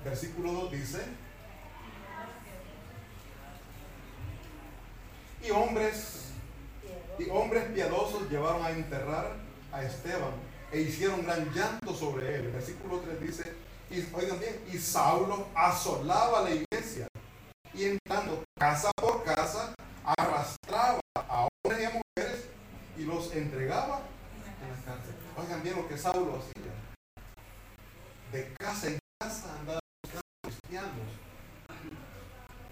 versículo 0.03 0.53
2 0.53 0.73
dice, 0.73 1.03
y 5.43 5.50
hombres, 5.50 6.31
y 7.19 7.29
hombres 7.29 7.65
piadosos 7.75 8.31
llevaron 8.31 8.65
a 8.65 8.71
enterrar 8.71 9.37
a 9.73 9.83
Esteban 9.83 10.33
e 10.73 10.81
hicieron 10.81 11.23
gran 11.23 11.53
llanto 11.53 11.95
sobre 11.95 12.37
él. 12.37 12.50
Versículo 12.50 13.00
3 13.00 13.21
dice, 13.21 13.53
y, 13.91 14.07
oigan 14.15 14.41
bien, 14.41 14.59
y 14.73 14.79
Saulo 14.79 15.49
asolaba 15.55 16.43
la 16.43 16.50
iglesia 16.53 17.07
y 17.75 17.85
entrando 17.85 18.43
casa 18.59 18.91
por 18.97 19.23
casa 19.23 19.75
arrastraba 20.05 21.00
a 21.15 21.49
hombres 21.49 21.81
y 21.81 21.85
a 21.85 21.91
mujeres 21.91 22.49
y 22.97 23.05
entregaba 23.32 24.02
en 24.62 24.70
la 24.70 24.84
cárcel. 24.84 25.14
Oigan 25.37 25.62
bien 25.62 25.76
lo 25.76 25.88
que 25.88 25.96
Saulo 25.96 26.38
hacía. 26.38 26.72
De 28.32 28.54
casa 28.54 28.88
en 28.88 28.99
casa 29.20 29.54
andaba 29.58 29.80
buscando 30.02 30.26
cristianos. 30.42 31.08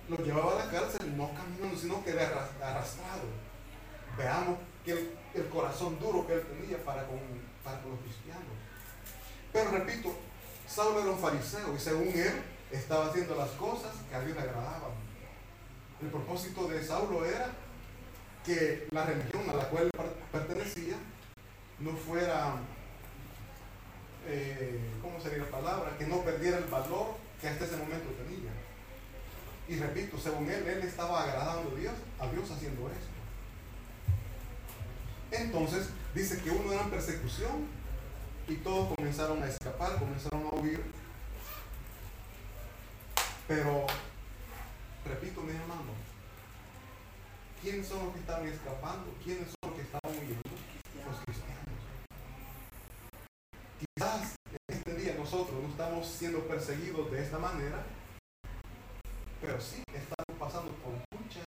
Los 0.08 0.20
llevaba 0.20 0.52
a 0.52 0.64
la 0.64 0.70
cárcel 0.70 1.16
no 1.16 1.30
caminando, 1.34 1.78
sino 1.78 2.04
que 2.04 2.12
arrastrado. 2.12 3.48
Veamos 4.16 4.58
que 4.84 5.16
el, 5.34 5.48
corazón 5.48 5.98
duro 6.00 6.26
que 6.26 6.34
él 6.34 6.42
tenía 6.42 6.82
para 6.84 7.06
con, 7.06 7.18
para 7.62 7.80
con 7.80 7.92
los 7.92 8.00
cristianos. 8.00 8.42
Pero 9.52 9.70
repito, 9.70 10.16
Saulo 10.66 11.00
era 11.00 11.10
un 11.10 11.18
fariseo 11.18 11.74
y 11.74 11.78
según 11.78 12.08
él 12.08 12.42
estaba 12.70 13.06
haciendo 13.06 13.34
las 13.34 13.50
cosas 13.50 13.92
que 14.08 14.14
a 14.14 14.20
Dios 14.20 14.36
le 14.36 14.42
agradaban. 14.42 14.92
El 16.00 16.08
propósito 16.08 16.68
de 16.68 16.84
Saulo 16.84 17.24
era 17.24 17.50
que 18.48 18.88
la 18.92 19.04
religión 19.04 19.48
a 19.50 19.52
la 19.52 19.68
cual 19.68 19.90
pertenecía 20.32 20.96
no 21.80 21.90
fuera, 21.92 22.54
eh, 24.26 24.80
¿cómo 25.02 25.20
sería 25.20 25.44
la 25.44 25.50
palabra? 25.50 25.98
Que 25.98 26.06
no 26.06 26.22
perdiera 26.22 26.56
el 26.56 26.64
valor 26.64 27.16
que 27.38 27.48
hasta 27.48 27.66
ese 27.66 27.76
momento 27.76 28.08
tenía. 28.12 28.50
Y 29.68 29.76
repito, 29.78 30.18
según 30.18 30.50
él, 30.50 30.66
él 30.66 30.82
estaba 30.82 31.24
agradando 31.24 31.76
a 31.76 31.78
Dios, 31.78 31.92
a 32.18 32.26
Dios 32.28 32.50
haciendo 32.50 32.88
esto. 32.88 33.18
Entonces, 35.30 35.90
dice 36.14 36.40
que 36.40 36.50
uno 36.50 36.72
era 36.72 36.84
en 36.84 36.90
persecución 36.90 37.66
y 38.48 38.54
todos 38.56 38.94
comenzaron 38.94 39.42
a 39.42 39.46
escapar, 39.48 39.98
comenzaron 39.98 40.46
a 40.46 40.54
huir. 40.54 40.82
Pero, 43.46 43.86
repito, 45.04 45.42
mis 45.42 45.54
hermanos, 45.54 46.07
¿quiénes 47.62 47.86
son 47.86 48.04
los 48.04 48.14
que 48.14 48.20
estaban 48.20 48.48
escapando? 48.48 49.14
¿Quiénes 49.22 49.48
son 49.48 49.70
los 49.70 49.74
que 49.74 49.82
estaban 49.82 50.18
huyendo? 50.18 50.50
Los 51.06 51.16
cristianos. 51.24 51.80
Quizás 53.78 54.36
en 54.50 54.76
este 54.76 54.94
día 54.96 55.14
nosotros 55.14 55.62
no 55.62 55.68
estamos 55.68 56.06
siendo 56.06 56.40
perseguidos 56.46 57.10
de 57.10 57.22
esta 57.22 57.38
manera, 57.38 57.84
pero 59.40 59.60
sí 59.60 59.82
estamos 59.92 60.38
pasando 60.38 60.70
por 60.82 60.92
muchas 61.18 61.44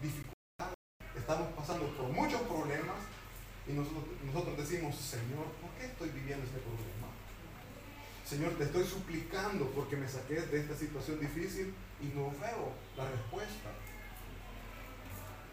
dificultades, 0.00 0.76
estamos 1.16 1.52
pasando 1.54 1.86
por 1.96 2.08
muchos 2.08 2.40
problemas 2.42 2.98
y 3.66 3.72
nosotros, 3.72 4.04
nosotros 4.24 4.56
decimos, 4.56 4.96
Señor, 4.96 5.46
¿por 5.60 5.70
qué 5.78 5.86
estoy 5.86 6.10
viviendo 6.10 6.44
este 6.44 6.58
problema? 6.58 7.08
Señor, 8.24 8.52
te 8.54 8.64
estoy 8.64 8.84
suplicando 8.84 9.66
porque 9.70 9.96
me 9.96 10.08
saques 10.08 10.50
de 10.50 10.60
esta 10.60 10.74
situación 10.74 11.20
difícil 11.20 11.74
y 12.00 12.06
no 12.16 12.30
veo 12.40 12.72
la 12.96 13.10
respuesta. 13.10 13.70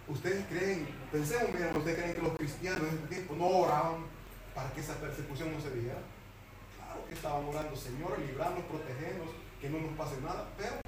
Ustedes 0.10 0.44
creen, 0.48 0.88
pensemos 1.12 1.54
bien, 1.54 1.76
ustedes 1.76 1.98
creen 2.00 2.16
que 2.16 2.22
los 2.24 2.36
cristianos 2.36 2.82
en 2.82 2.96
este 2.96 3.08
tiempo 3.08 3.36
no 3.36 3.46
oraban 3.46 4.06
para 4.56 4.74
que 4.74 4.82
esa 4.82 4.96
persecución 4.96 5.54
no 5.54 5.62
se 5.62 5.70
diera. 5.70 6.02
Claro 6.78 7.06
que 7.08 7.14
estaban 7.14 7.46
orando, 7.46 7.76
Señor, 7.76 8.18
librarnos, 8.18 8.66
protegernos, 8.66 9.30
que 9.62 9.70
no 9.70 9.80
nos 9.80 9.92
pase 9.96 10.20
nada, 10.22 10.50
pero 10.58 10.82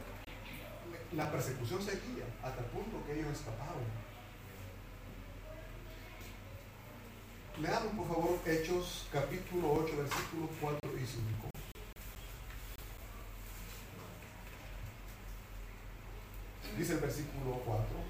la 1.14 1.32
persecución 1.32 1.80
seguía 1.84 2.26
hasta 2.42 2.62
el 2.62 2.66
punto 2.68 3.06
que 3.06 3.20
ellos 3.20 3.32
escaparon. 3.32 3.86
Leamos 7.60 7.94
por 7.94 8.08
favor 8.08 8.40
Hechos 8.44 9.08
capítulo 9.12 9.74
8 9.86 9.98
versículos 9.98 10.50
4 10.60 10.90
y 10.98 11.06
5. 11.06 11.50
Dice 16.76 16.94
el 16.94 17.00
versículo 17.00 17.62
4. 17.64 18.01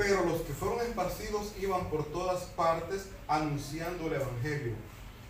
Pero 0.00 0.24
los 0.24 0.40
que 0.40 0.54
fueron 0.54 0.80
esparcidos 0.80 1.52
iban 1.60 1.90
por 1.90 2.06
todas 2.06 2.44
partes 2.56 3.10
anunciando 3.28 4.06
el 4.06 4.14
Evangelio. 4.14 4.72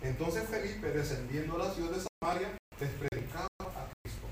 Entonces 0.01 0.47
Felipe, 0.47 0.87
descendiendo 0.91 1.55
a 1.55 1.65
la 1.65 1.73
ciudad 1.73 1.91
de 1.91 1.99
Samaria, 1.99 2.57
les 2.79 2.89
predicaba 2.91 3.49
a 3.59 3.91
Cristo. 4.01 4.27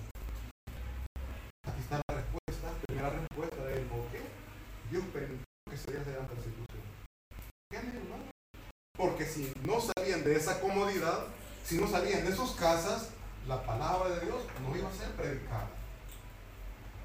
Aquí 1.67 1.81
está 1.81 1.99
la 2.07 2.15
respuesta, 2.15 2.71
primera 2.87 3.09
respuesta 3.09 3.65
de 3.65 3.73
él, 3.79 3.83
¿por 3.87 4.07
qué? 4.11 4.21
Dios 4.89 5.03
permitió 5.11 5.45
que 5.69 5.77
se 5.77 5.91
diera 5.91 6.09
esa 6.09 6.27
persecución. 6.27 6.83
Porque 8.95 9.25
si 9.25 9.51
no 9.67 9.81
salían 9.81 10.23
de 10.23 10.37
esa 10.37 10.61
comodidad, 10.61 11.25
si 11.65 11.79
no 11.79 11.87
salían 11.89 12.23
de 12.25 12.33
sus 12.33 12.51
casas, 12.51 13.09
la 13.45 13.61
palabra 13.65 14.15
de 14.15 14.25
Dios 14.25 14.41
no 14.61 14.73
iba 14.73 14.87
a 14.87 14.93
ser 14.93 15.11
predicada. 15.17 15.78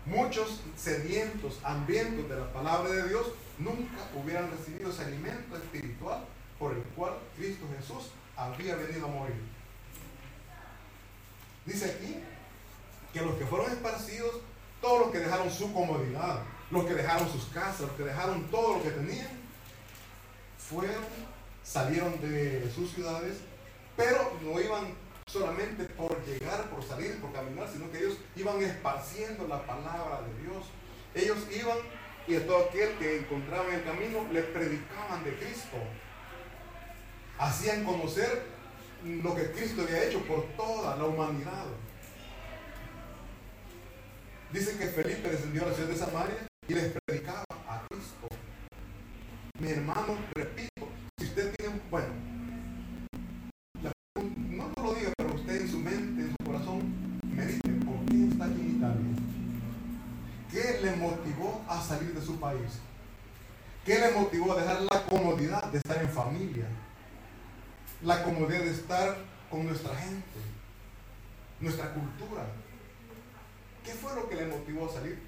Muchos 0.06 0.60
sedientos, 0.76 1.60
hambrientos 1.64 2.28
de 2.28 2.36
la 2.36 2.52
palabra 2.52 2.90
de 2.90 3.08
Dios, 3.08 3.26
nunca 3.58 3.98
hubieran 4.14 4.50
recibido 4.50 4.90
ese 4.90 5.04
alimento 5.04 5.56
espiritual 5.56 6.24
por 6.58 6.72
el 6.72 6.82
cual 6.94 7.14
Cristo 7.36 7.64
Jesús 7.78 8.10
había 8.36 8.76
venido 8.76 9.06
a 9.06 9.10
morir. 9.10 9.40
Dice 11.64 11.86
aquí 11.86 12.16
que 13.12 13.20
los 13.20 13.36
que 13.36 13.46
fueron 13.46 13.70
esparcidos, 13.70 14.40
todos 14.80 15.00
los 15.00 15.10
que 15.10 15.20
dejaron 15.20 15.50
su 15.50 15.72
comodidad, 15.72 16.40
los 16.70 16.84
que 16.84 16.94
dejaron 16.94 17.30
sus 17.30 17.44
casas, 17.46 17.82
los 17.82 17.92
que 17.92 18.02
dejaron 18.02 18.50
todo 18.50 18.76
lo 18.76 18.82
que 18.82 18.90
tenían, 18.90 19.28
fueron 20.58 21.04
salieron 21.64 22.20
de 22.20 22.70
sus 22.74 22.92
ciudades, 22.92 23.38
pero 23.96 24.32
no 24.42 24.60
iban 24.60 24.92
solamente 25.34 25.84
por 25.84 26.24
llegar, 26.24 26.70
por 26.70 26.82
salir, 26.84 27.20
por 27.20 27.32
caminar, 27.32 27.68
sino 27.68 27.90
que 27.90 27.98
ellos 27.98 28.18
iban 28.36 28.62
esparciendo 28.62 29.48
la 29.48 29.66
palabra 29.66 30.22
de 30.22 30.42
Dios. 30.42 30.64
Ellos 31.12 31.38
iban 31.52 31.78
y 32.28 32.36
a 32.36 32.46
todo 32.46 32.66
aquel 32.66 32.96
que 32.98 33.18
encontraban 33.18 33.66
en 33.68 33.74
el 33.74 33.84
camino 33.84 34.26
les 34.32 34.44
predicaban 34.44 35.24
de 35.24 35.36
Cristo. 35.36 35.76
Hacían 37.36 37.84
conocer 37.84 38.44
lo 39.04 39.34
que 39.34 39.50
Cristo 39.50 39.82
había 39.82 40.04
hecho 40.04 40.20
por 40.20 40.44
toda 40.56 40.96
la 40.96 41.04
humanidad. 41.04 41.66
Dice 44.52 44.78
que 44.78 44.86
Felipe 44.86 45.30
descendió 45.30 45.64
a 45.64 45.66
la 45.66 45.74
ciudad 45.74 45.88
de 45.88 45.96
Samaria 45.96 46.46
y 46.68 46.74
les 46.74 46.92
predicaba 47.04 47.44
a 47.68 47.84
Cristo. 47.88 48.28
Mi 49.58 49.70
hermano, 49.70 50.16
repito, 50.32 50.73
le 60.84 60.96
motivó 60.96 61.64
a 61.68 61.80
salir 61.80 62.14
de 62.14 62.20
su 62.20 62.38
país? 62.38 62.80
¿Qué 63.84 63.98
le 63.98 64.12
motivó 64.12 64.52
a 64.52 64.60
dejar 64.60 64.82
la 64.82 65.02
comodidad 65.06 65.64
de 65.64 65.78
estar 65.78 65.98
en 65.98 66.08
familia? 66.08 66.66
La 68.02 68.22
comodidad 68.22 68.60
de 68.60 68.70
estar 68.70 69.16
con 69.50 69.66
nuestra 69.66 69.94
gente, 69.96 70.40
nuestra 71.60 71.92
cultura. 71.92 72.46
¿Qué 73.84 73.92
fue 73.92 74.14
lo 74.14 74.28
que 74.28 74.36
le 74.36 74.46
motivó 74.46 74.88
a 74.88 74.92
salir? 74.92 75.22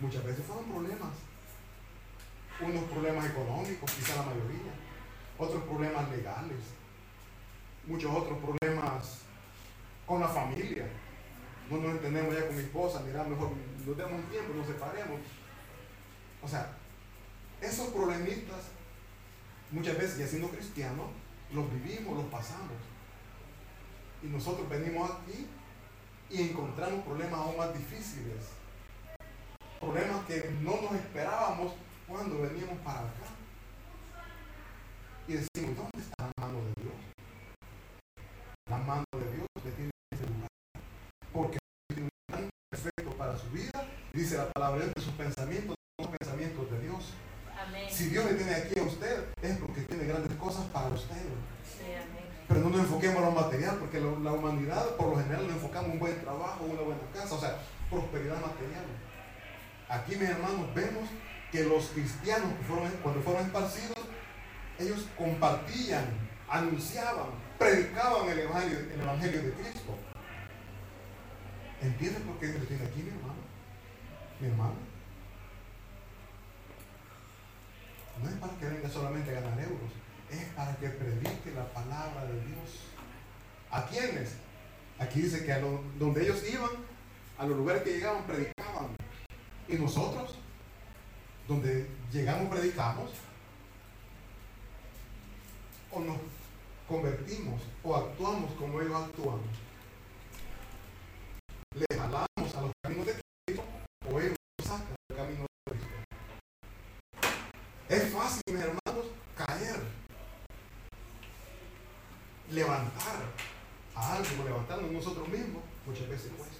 Muchas 0.00 0.24
veces 0.24 0.44
fueron 0.44 0.64
problemas. 0.64 1.10
Unos 2.60 2.84
problemas 2.84 3.26
económicos, 3.26 3.90
quizá 3.92 4.16
la 4.16 4.22
mayoría 4.22 4.72
otros 5.38 5.62
problemas 5.62 6.10
legales, 6.10 6.58
muchos 7.86 8.12
otros 8.12 8.38
problemas 8.38 9.20
con 10.04 10.20
la 10.20 10.28
familia. 10.28 10.86
No 11.70 11.78
nos 11.78 11.92
entendemos 11.92 12.34
ya 12.34 12.46
con 12.46 12.56
mi 12.56 12.62
esposa, 12.62 13.02
mira, 13.06 13.24
mejor 13.24 13.50
nos 13.88 13.96
demos 13.96 14.30
tiempo, 14.30 14.52
nos 14.54 14.66
separemos. 14.66 15.20
O 16.42 16.48
sea, 16.48 16.76
esos 17.60 17.88
problemitas, 17.88 18.68
muchas 19.70 19.96
veces, 19.96 20.18
ya 20.18 20.26
siendo 20.26 20.48
cristianos, 20.50 21.06
los 21.52 21.72
vivimos, 21.72 22.16
los 22.16 22.26
pasamos. 22.26 22.76
Y 24.22 24.26
nosotros 24.26 24.68
venimos 24.68 25.10
aquí 25.10 25.46
y 26.30 26.50
encontramos 26.50 27.04
problemas 27.04 27.40
aún 27.40 27.56
más 27.56 27.72
difíciles. 27.72 28.50
Problemas 29.80 30.24
que 30.26 30.50
no 30.60 30.82
nos 30.82 30.92
esperábamos 30.92 31.72
cuando 32.06 32.42
veníamos 32.42 32.78
para 32.80 33.00
acá 33.00 33.38
y 35.28 35.32
decimos, 35.34 35.76
¿dónde 35.76 35.98
está 35.98 36.24
la 36.24 36.46
mano 36.46 36.58
de 36.58 36.82
Dios? 36.82 36.94
La 38.70 38.78
mano 38.78 39.04
de 39.12 39.36
Dios 39.36 39.46
le 39.62 39.70
tiene 39.72 39.90
ese 40.10 40.26
lugar. 40.26 40.48
Porque 41.32 41.58
tiene 41.88 42.04
un 42.04 42.10
plan 42.26 42.50
perfecto 42.70 43.10
para 43.16 43.36
su 43.36 43.50
vida. 43.50 43.88
Dice 44.18 44.36
la 44.36 44.50
palabra 44.50 44.84
de 44.84 45.00
sus 45.00 45.12
pensamientos 45.12 45.76
son 45.96 46.10
pensamientos 46.10 46.68
de 46.72 46.80
Dios. 46.80 47.12
Amén. 47.56 47.86
Si 47.88 48.06
Dios 48.06 48.24
le 48.24 48.34
tiene 48.34 48.52
aquí 48.52 48.76
a 48.76 48.82
usted, 48.82 49.26
es 49.40 49.56
porque 49.58 49.82
tiene 49.82 50.06
grandes 50.06 50.36
cosas 50.36 50.66
para 50.72 50.88
usted. 50.88 51.14
Sí, 51.62 51.84
amén. 51.94 52.26
Pero 52.48 52.60
no 52.62 52.70
nos 52.70 52.80
enfoquemos 52.80 53.18
en 53.18 53.22
lo 53.22 53.30
material, 53.30 53.76
porque 53.78 54.00
la 54.00 54.32
humanidad 54.32 54.96
por 54.96 55.10
lo 55.10 55.22
general 55.22 55.46
nos 55.46 55.52
enfocamos 55.52 55.86
en 55.86 55.92
un 55.92 55.98
buen 56.00 56.20
trabajo, 56.20 56.64
una 56.64 56.80
buena 56.80 57.00
casa, 57.14 57.32
o 57.32 57.38
sea, 57.38 57.58
prosperidad 57.88 58.40
material. 58.40 58.86
Aquí, 59.88 60.16
mis 60.16 60.28
hermanos, 60.28 60.74
vemos 60.74 61.08
que 61.52 61.62
los 61.62 61.86
cristianos, 61.90 62.50
cuando 63.04 63.22
fueron 63.22 63.46
esparcidos, 63.46 64.02
ellos 64.80 65.06
compartían, 65.16 66.06
anunciaban, 66.48 67.28
predicaban 67.56 68.28
el 68.28 68.40
evangelio, 68.40 68.80
el 68.80 69.00
evangelio 69.00 69.42
de 69.42 69.52
Cristo. 69.52 69.94
¿Entiendes 71.80 72.20
por 72.22 72.36
qué 72.40 72.48
Dios 72.48 72.66
tiene 72.66 72.84
aquí, 72.84 73.00
mi 73.00 73.10
hermano? 73.10 73.37
Mi 74.40 74.48
hermano. 74.48 74.74
No 78.22 78.28
es 78.28 78.34
para 78.36 78.52
que 78.58 78.66
venga 78.66 78.88
solamente 78.88 79.30
a 79.30 79.40
ganar 79.40 79.60
euros, 79.60 79.90
es 80.30 80.44
para 80.54 80.76
que 80.76 80.88
predique 80.88 81.52
la 81.54 81.72
palabra 81.72 82.24
de 82.24 82.34
Dios. 82.46 82.84
¿A 83.70 83.86
quiénes? 83.86 84.34
Aquí 84.98 85.22
dice 85.22 85.44
que 85.44 85.52
a 85.52 85.60
donde 85.60 86.22
ellos 86.22 86.42
iban, 86.48 86.70
a 87.38 87.46
los 87.46 87.56
lugares 87.56 87.82
que 87.82 87.92
llegaban, 87.92 88.24
predicaban. 88.24 88.96
Y 89.68 89.76
nosotros, 89.76 90.36
donde 91.46 91.88
llegamos, 92.12 92.48
predicamos, 92.48 93.10
o 95.92 96.00
nos 96.00 96.16
convertimos, 96.88 97.62
o 97.84 97.96
actuamos 97.96 98.52
como 98.54 98.80
ellos 98.80 99.02
actúan. 99.02 99.38
Le 101.74 101.96
jalamos 101.96 102.54
a 102.56 102.62
los 102.62 102.72
caminos 102.82 103.06
de 103.06 103.27
mis 108.52 108.62
hermanos, 108.62 109.06
caer, 109.36 109.80
levantar 112.50 113.16
a 113.94 114.14
algo, 114.14 114.44
levantarnos 114.44 114.90
nosotros 114.90 115.28
mismos, 115.28 115.62
muchas 115.86 116.08
veces 116.08 116.32
cuesta. 116.36 116.56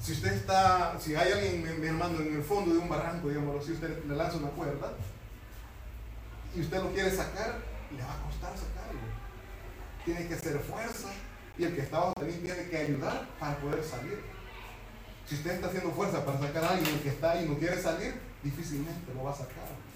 Si 0.00 0.12
usted 0.12 0.32
está, 0.32 0.98
si 1.00 1.14
hay 1.14 1.32
alguien, 1.32 1.80
mi, 1.80 1.86
hermano, 1.86 2.20
en 2.20 2.36
el 2.36 2.42
fondo 2.42 2.72
de 2.72 2.78
un 2.78 2.88
barranco, 2.88 3.28
digamos, 3.28 3.64
si 3.64 3.72
usted 3.72 4.04
le 4.04 4.16
lanza 4.16 4.36
una 4.36 4.50
cuerda 4.50 4.92
y 6.54 6.60
usted 6.60 6.82
lo 6.82 6.92
quiere 6.92 7.10
sacar, 7.10 7.58
le 7.90 8.02
va 8.02 8.14
a 8.14 8.22
costar 8.22 8.52
sacarlo. 8.56 9.00
Tiene 10.04 10.26
que 10.26 10.34
hacer 10.34 10.58
fuerza 10.60 11.08
y 11.58 11.64
el 11.64 11.74
que 11.74 11.82
está 11.82 11.96
abajo 11.96 12.14
también 12.14 12.40
tiene 12.40 12.68
que 12.68 12.76
ayudar 12.76 13.28
para 13.40 13.56
poder 13.58 13.82
salir. 13.82 14.22
Si 15.26 15.34
usted 15.34 15.52
está 15.52 15.66
haciendo 15.66 15.90
fuerza 15.90 16.24
para 16.24 16.38
sacar 16.38 16.64
a 16.64 16.70
alguien, 16.70 17.00
que 17.00 17.08
está 17.08 17.32
ahí 17.32 17.46
no 17.46 17.58
quiere 17.58 17.80
salir, 17.80 18.14
difícilmente 18.42 19.12
lo 19.14 19.24
va 19.24 19.32
a 19.32 19.36
sacar. 19.36 19.87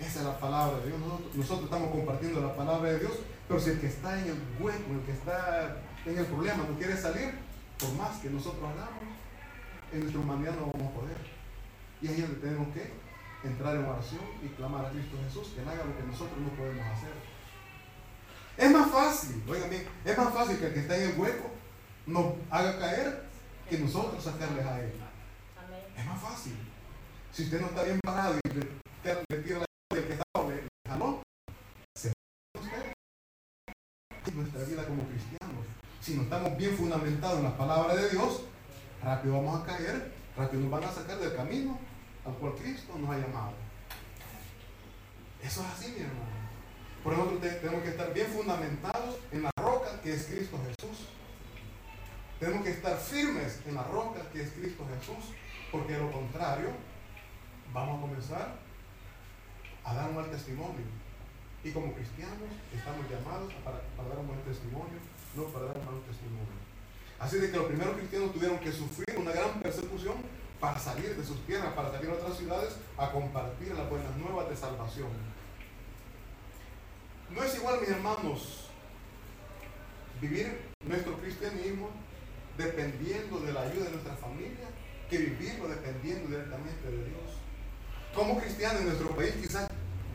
Esa 0.00 0.20
es 0.20 0.26
la 0.26 0.38
palabra 0.38 0.78
de 0.78 0.88
Dios. 0.88 1.00
Nosotros, 1.00 1.34
nosotros, 1.34 1.64
estamos 1.64 1.90
compartiendo 1.90 2.40
la 2.40 2.54
palabra 2.54 2.92
de 2.92 3.00
Dios, 3.00 3.12
pero 3.48 3.60
si 3.60 3.70
el 3.70 3.80
que 3.80 3.88
está 3.88 4.18
en 4.20 4.26
el 4.28 4.42
hueco, 4.60 4.92
el 4.92 5.00
que 5.00 5.12
está 5.12 5.76
en 6.06 6.18
el 6.18 6.26
problema, 6.26 6.64
no 6.68 6.76
quiere 6.78 6.96
salir, 6.96 7.34
por 7.78 7.92
más 7.94 8.18
que 8.18 8.30
nosotros 8.30 8.62
hagamos, 8.62 9.02
en 9.92 10.00
nuestra 10.00 10.20
humanidad 10.20 10.54
no 10.54 10.70
vamos 10.72 10.92
a 10.92 11.00
poder. 11.00 11.16
Y 12.00 12.08
ahí 12.08 12.14
es 12.14 12.28
donde 12.28 12.40
tenemos 12.40 12.68
que 12.74 12.92
entrar 13.42 13.76
en 13.76 13.84
oración 13.84 14.20
y 14.42 14.48
clamar 14.48 14.86
a 14.86 14.90
Cristo 14.90 15.16
Jesús 15.24 15.48
que 15.54 15.60
haga 15.62 15.84
lo 15.84 15.96
que 15.96 16.04
nosotros 16.04 16.38
no 16.38 16.48
podemos 16.50 16.86
hacer. 16.86 17.12
Es 18.56 18.70
más 18.70 18.90
fácil, 18.90 19.42
oigan 19.48 19.70
bien, 19.70 19.86
es 20.04 20.18
más 20.18 20.34
fácil 20.34 20.58
que 20.58 20.66
el 20.66 20.74
que 20.74 20.80
está 20.80 20.96
en 20.96 21.10
el 21.10 21.18
hueco 21.18 21.50
nos 22.06 22.34
haga 22.50 22.78
caer 22.78 23.28
que 23.68 23.78
nosotros 23.78 24.22
sacarles 24.22 24.64
a 24.64 24.80
él. 24.80 24.92
Es 25.96 26.06
más 26.06 26.20
fácil. 26.20 26.56
Si 27.32 27.44
usted 27.44 27.60
no 27.60 27.66
está 27.68 27.82
bien 27.84 28.00
parado 28.02 28.34
y 28.44 28.48
le, 28.48 29.24
le 29.28 29.42
tira 29.42 29.58
la 29.60 29.67
del 29.98 30.06
que 30.06 30.12
está 30.12 30.24
le 30.46 30.68
jaló, 30.88 31.22
se. 31.96 32.12
Nuestra 34.32 34.64
vida 34.64 34.86
como 34.86 35.02
cristianos 35.04 35.38
si 36.00 36.14
no 36.14 36.22
estamos 36.22 36.56
bien 36.56 36.76
fundamentados 36.76 37.38
en 37.38 37.44
la 37.44 37.56
palabra 37.56 37.94
de 37.96 38.08
Dios, 38.10 38.42
rápido 39.02 39.34
vamos 39.34 39.60
a 39.60 39.66
caer, 39.66 40.12
rápido 40.36 40.62
nos 40.62 40.70
van 40.70 40.84
a 40.84 40.92
sacar 40.92 41.18
del 41.18 41.34
camino 41.34 41.78
al 42.24 42.34
cual 42.34 42.54
Cristo 42.54 42.96
nos 42.96 43.10
ha 43.10 43.18
llamado. 43.18 43.52
Eso 45.42 45.60
es 45.60 45.66
así, 45.66 45.92
mi 45.92 46.00
hermano. 46.00 46.38
Por 47.02 47.12
eso 47.12 47.38
tenemos 47.60 47.82
que 47.82 47.90
estar 47.90 48.14
bien 48.14 48.26
fundamentados 48.28 49.16
en 49.32 49.42
la 49.42 49.50
roca 49.60 50.00
que 50.02 50.14
es 50.14 50.24
Cristo 50.26 50.58
Jesús. 50.64 51.08
Tenemos 52.40 52.64
que 52.64 52.70
estar 52.70 52.96
firmes 52.96 53.60
en 53.66 53.74
la 53.74 53.82
roca 53.82 54.20
que 54.32 54.42
es 54.42 54.50
Cristo 54.52 54.86
Jesús, 54.98 55.34
porque 55.72 55.94
de 55.94 55.98
lo 55.98 56.12
contrario, 56.12 56.70
vamos 57.72 57.98
a 57.98 58.00
comenzar 58.00 58.67
a 59.88 59.94
dar 59.94 60.08
un 60.10 60.16
mal 60.16 60.30
testimonio. 60.30 60.84
Y 61.64 61.70
como 61.72 61.94
cristianos 61.94 62.50
estamos 62.74 63.08
llamados 63.10 63.52
para, 63.64 63.80
para 63.96 64.08
dar 64.08 64.18
un 64.18 64.28
buen 64.28 64.40
testimonio 64.42 64.98
no 65.34 65.44
para 65.44 65.66
dar 65.66 65.76
un 65.76 66.02
testimonio. 66.02 66.58
Así 67.18 67.38
de 67.38 67.50
que 67.50 67.56
los 67.56 67.66
primeros 67.66 67.96
cristianos 67.96 68.32
tuvieron 68.32 68.58
que 68.58 68.72
sufrir 68.72 69.18
una 69.18 69.32
gran 69.32 69.60
persecución 69.60 70.16
para 70.60 70.78
salir 70.78 71.16
de 71.16 71.24
sus 71.24 71.44
tierras, 71.46 71.72
para 71.74 71.90
salir 71.90 72.10
a 72.10 72.14
otras 72.14 72.36
ciudades 72.36 72.76
a 72.96 73.10
compartir 73.10 73.74
las 73.74 73.88
buenas 73.88 74.14
nuevas 74.16 74.48
de 74.48 74.56
salvación. 74.56 75.08
No 77.30 77.42
es 77.42 77.56
igual, 77.56 77.80
mis 77.80 77.90
hermanos, 77.90 78.70
vivir 80.20 80.60
nuestro 80.80 81.16
cristianismo 81.18 81.90
dependiendo 82.56 83.38
de 83.40 83.52
la 83.52 83.62
ayuda 83.62 83.84
de 83.84 83.90
nuestra 83.92 84.16
familia 84.16 84.66
que 85.10 85.18
vivirlo 85.18 85.68
dependiendo 85.68 86.28
directamente 86.28 86.90
de 86.90 87.04
Dios. 87.04 87.38
Como 88.14 88.40
cristianos 88.40 88.80
en 88.80 88.86
nuestro 88.86 89.14
país 89.14 89.34
quizás 89.40 89.67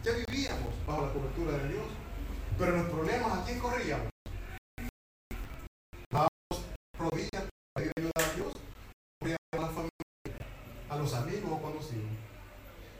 ya 0.04 0.12
vivíamos 0.28 0.74
bajo 0.86 1.06
la 1.06 1.14
cobertura 1.14 1.58
de 1.58 1.70
Dios, 1.70 1.86
pero 2.58 2.78
los 2.78 2.90
problemas 2.90 3.40
a 3.40 3.46
quién 3.46 3.60
corríamos? 3.60 4.10
rodillas 7.00 7.44
para 7.74 7.92
ayudar 7.98 8.14
a 8.16 8.36
Dios, 8.36 8.54
a 9.52 9.58
la 9.58 9.68
familia, 9.68 10.48
a 10.90 10.96
los 10.98 11.14
amigos 11.14 11.52
o 11.52 11.62
conocidos. 11.62 12.06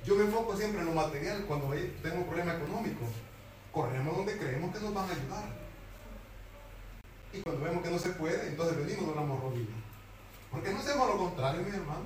Yo 0.04 0.16
me 0.16 0.26
enfoco 0.26 0.58
siempre 0.58 0.82
en 0.82 0.88
lo 0.88 0.94
material 0.94 1.46
cuando 1.46 1.70
tengo 2.02 2.18
un 2.18 2.26
problema 2.26 2.56
económico. 2.56 3.06
Corremos 3.72 4.18
donde 4.18 4.38
creemos 4.38 4.76
que 4.76 4.82
nos 4.82 4.94
van 4.94 5.10
a 5.10 5.14
ayudar. 5.14 5.46
Y 7.32 7.40
cuando 7.40 7.64
vemos 7.64 7.84
que 7.84 7.90
no 7.90 7.98
se 7.98 8.10
puede, 8.10 8.48
entonces 8.48 8.78
venimos 8.78 9.04
y 9.04 9.06
nos 9.08 9.16
damos 9.16 9.42
rodillas. 9.42 9.78
Porque 10.52 10.72
no 10.72 10.80
hacemos 10.80 11.08
lo 11.08 11.18
contrario, 11.18 11.62
mi 11.62 11.70
hermano. 11.70 12.06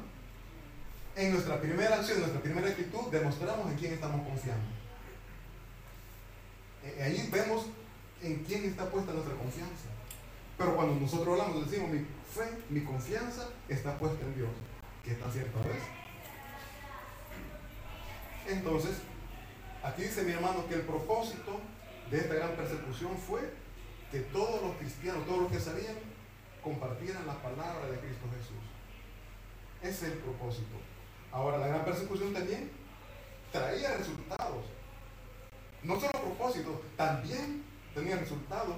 En 1.16 1.32
nuestra 1.34 1.60
primera 1.60 1.96
acción, 1.96 2.18
en 2.18 2.22
nuestra 2.22 2.42
primera 2.44 2.68
actitud, 2.68 3.12
demostramos 3.12 3.72
en 3.72 3.78
quién 3.78 3.94
estamos 3.94 4.26
confiando. 4.28 4.77
Eh, 6.88 7.04
ahí 7.04 7.30
vemos 7.32 7.66
en 8.22 8.44
quién 8.46 8.64
está 8.66 8.90
puesta 8.90 9.12
nuestra 9.12 9.36
confianza. 9.36 9.90
Pero 10.58 10.76
cuando 10.76 10.96
nosotros 10.96 11.40
hablamos, 11.40 11.70
decimos, 11.70 11.92
mi 11.92 12.00
fe, 12.00 12.50
mi 12.70 12.82
confianza 12.82 13.50
está 13.68 13.98
puesta 14.00 14.26
en 14.26 14.36
Dios. 14.36 14.50
Que 15.04 15.12
está 15.12 15.30
cierto 15.32 15.60
vez. 15.60 15.84
Entonces, 18.48 18.98
aquí 19.84 20.04
dice 20.04 20.24
mi 20.24 20.32
hermano 20.32 20.66
que 20.68 20.76
el 20.76 20.82
propósito 20.82 21.60
de 22.10 22.18
esta 22.18 22.36
gran 22.36 22.52
persecución 22.56 23.18
fue 23.18 23.42
que 24.12 24.20
todos 24.20 24.62
los 24.62 24.78
cristianos, 24.78 25.26
todos 25.26 25.44
los 25.44 25.52
que 25.52 25.60
salían, 25.60 25.96
compartieran 26.64 27.28
la 27.28 27.42
palabra 27.42 27.88
de 27.90 28.00
Cristo 28.00 28.26
Jesús. 28.38 28.64
Ese 29.82 30.08
es 30.08 30.14
el 30.14 30.20
propósito. 30.20 30.78
Ahora, 31.32 31.58
la 31.58 31.68
gran 31.68 31.86
persecución 31.86 32.34
también 32.34 32.72
traía 33.52 33.98
resultados. 33.98 34.77
No 35.88 35.98
solo 35.98 36.12
propósito, 36.20 36.82
también 36.98 37.64
tenía 37.96 38.18
resultados 38.18 38.76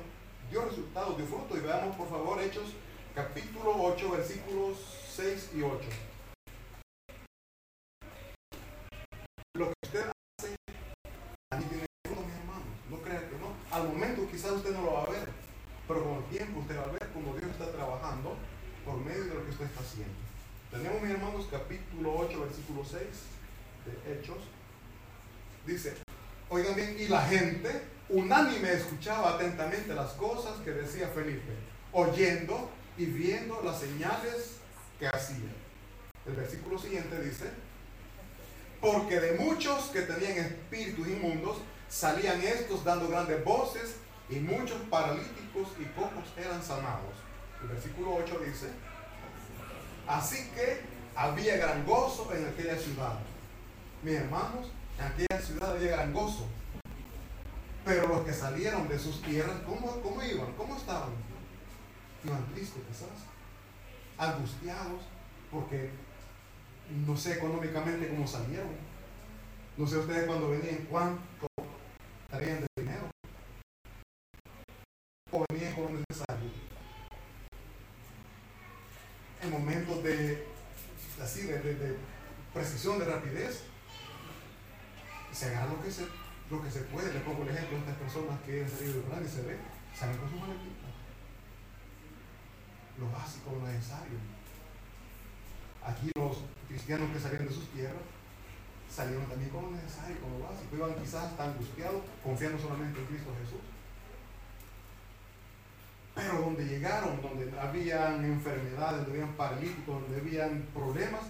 dio 0.52 0.64
resultados, 0.64 1.18
dio 1.18 1.26
fruto. 1.26 1.58
Y 1.58 1.62
veamos 1.62 1.96
por 1.96 2.08
favor 2.08 2.40
Hechos 2.40 2.76
capítulo 3.16 3.74
8, 3.78 4.12
versículos 4.12 4.78
6 5.16 5.50
y 5.56 5.62
8. 5.64 5.90
Lo 9.56 9.66
que 9.66 9.74
usted 9.86 10.06
hace, 10.38 10.56
mí 11.58 11.66
tiene 11.66 11.86
fruto, 12.06 12.22
mis 12.22 12.36
hermanos. 12.36 12.68
No 12.92 12.98
crea 12.98 13.28
que 13.28 13.38
no. 13.38 13.56
Al 13.72 13.88
momento 13.88 14.30
quizás 14.30 14.52
usted 14.52 14.72
no 14.74 14.84
lo 14.84 14.94
va 14.94 15.04
a 15.06 15.10
ver, 15.10 15.30
pero 15.88 16.04
con 16.04 16.18
el 16.18 16.24
tiempo 16.26 16.60
usted 16.60 16.78
va 16.78 16.84
a 16.84 16.92
ver 16.92 17.10
cómo 17.12 17.36
Dios 17.36 17.50
está 17.50 17.72
trabajando 17.72 18.36
por 18.86 18.98
medio 18.98 19.26
de 19.26 19.34
lo 19.34 19.46
que 19.46 19.50
usted 19.50 19.66
está 19.66 19.82
haciendo. 19.82 20.14
Tenemos, 20.70 21.02
mis 21.02 21.10
hermanos, 21.10 21.48
capítulo 21.50 22.18
8, 22.20 22.40
versículo 22.40 22.86
6 22.86 23.02
de 23.86 24.14
Hechos. 24.14 24.38
Dice, 25.66 25.98
oigan 26.50 26.76
bien, 26.76 26.96
y 27.00 27.08
la 27.08 27.22
gente 27.22 27.82
unánime 28.10 28.74
escuchaba 28.74 29.36
atentamente 29.36 29.94
las 29.94 30.12
cosas 30.14 30.60
que 30.64 30.72
decía 30.72 31.08
Felipe, 31.10 31.54
oyendo 31.92 32.70
y 32.98 33.06
viendo 33.06 33.62
las 33.64 33.80
señales 33.80 34.58
que 35.00 35.08
hacía. 35.08 35.50
El 36.26 36.36
versículo 36.36 36.78
siguiente 36.78 37.22
dice, 37.22 37.50
porque 38.82 39.20
de 39.20 39.38
muchos 39.40 39.86
que 39.86 40.02
tenían 40.02 40.38
espíritus 40.38 41.08
inmundos 41.08 41.58
salían 41.90 42.42
estos 42.42 42.84
dando 42.84 43.08
grandes 43.08 43.44
voces 43.44 43.96
y 44.30 44.36
muchos 44.36 44.78
paralíticos 44.90 45.70
y 45.80 45.86
pocos 45.86 46.26
eran 46.38 46.64
sanados. 46.64 47.16
El 47.62 47.70
versículo 47.70 48.16
8 48.16 48.40
dice, 48.46 48.68
así 50.08 50.50
que 50.56 50.82
había 51.16 51.58
gran 51.58 51.86
gozo 51.86 52.32
en 52.34 52.48
aquella 52.48 52.78
ciudad. 52.78 53.20
Mis 54.04 54.16
hermanos, 54.16 54.72
en 55.00 55.06
aquella 55.06 55.42
ciudad 55.42 55.72
había 55.72 55.92
gran 55.92 56.14
gozo 56.14 56.48
Pero 57.86 58.08
los 58.08 58.26
que 58.26 58.34
salieron 58.34 58.88
de 58.88 59.00
sus 59.00 59.22
tierras, 59.22 59.58
¿cómo, 59.66 60.02
cómo 60.02 60.22
iban? 60.22 60.52
¿Cómo 60.54 60.76
estaban? 60.76 61.12
Iban 62.24 62.46
tristes, 62.54 62.84
quizás, 62.88 63.08
angustiados, 64.18 65.02
porque 65.50 65.90
no 67.06 67.16
sé 67.16 67.34
económicamente 67.34 68.10
cómo 68.10 68.28
salieron. 68.28 68.70
No 69.78 69.88
sé 69.88 69.98
ustedes 69.98 70.26
cuando 70.26 70.50
venían 70.50 70.86
cuánto 70.90 71.48
estarían 72.26 72.60
de 72.60 72.68
dinero. 72.76 73.10
O 75.32 75.46
venían 75.50 75.74
con 75.74 75.86
lo 75.86 76.00
necesario. 76.10 76.50
En 79.42 79.52
momentos 79.52 80.04
de 80.04 80.46
así 81.22 81.44
de, 81.44 81.60
de, 81.60 81.98
precisión, 82.54 83.00
de 83.00 83.06
rapidez, 83.06 83.64
se 85.32 85.46
agarra 85.50 85.74
lo 85.74 85.84
que 85.84 85.92
se, 85.92 86.08
lo 86.50 86.62
que 86.62 86.72
se 86.72 86.82
puede. 86.82 87.14
Les 87.14 87.24
pongo 87.24 87.44
el 87.44 87.50
ejemplo 87.50 87.78
de 87.78 87.84
estas 87.84 87.98
personas 87.98 88.40
que 88.42 88.64
han 88.64 88.70
salido 88.70 88.94
de 88.94 89.02
plan 89.02 89.24
y 89.26 89.30
se 89.30 89.42
ven, 89.44 89.60
salen 89.94 90.18
con 90.18 90.30
sus 90.30 90.40
maletitas. 90.40 90.94
Lo 92.98 93.12
básico, 93.12 93.52
lo 93.56 93.68
necesario. 93.68 94.18
Aquí 95.84 96.12
los 96.16 96.38
cristianos 96.68 97.12
que 97.12 97.20
salían 97.20 97.48
de 97.48 97.54
sus 97.54 97.70
tierras 97.72 98.04
salieron 98.90 99.26
también 99.28 99.50
con 99.52 99.64
lo 99.64 99.72
necesario, 99.72 100.20
con 100.20 100.34
lo 100.34 100.40
básico. 100.46 100.76
Iban 100.76 100.96
quizás 100.96 101.26
hasta 101.26 101.46
angustiados, 101.46 102.02
confiando 102.24 102.60
solamente 102.60 103.00
en 103.00 103.06
Cristo 103.06 103.30
Jesús. 103.42 103.62
Pero 106.16 106.42
donde 106.42 106.66
llegaron, 106.66 107.22
donde 107.22 107.58
habían 107.58 108.26
enfermedades, 108.26 109.06
donde 109.06 109.22
habían 109.22 109.36
paralíticos, 109.38 110.02
donde 110.02 110.18
habían 110.20 110.68
problemas, 110.74 111.22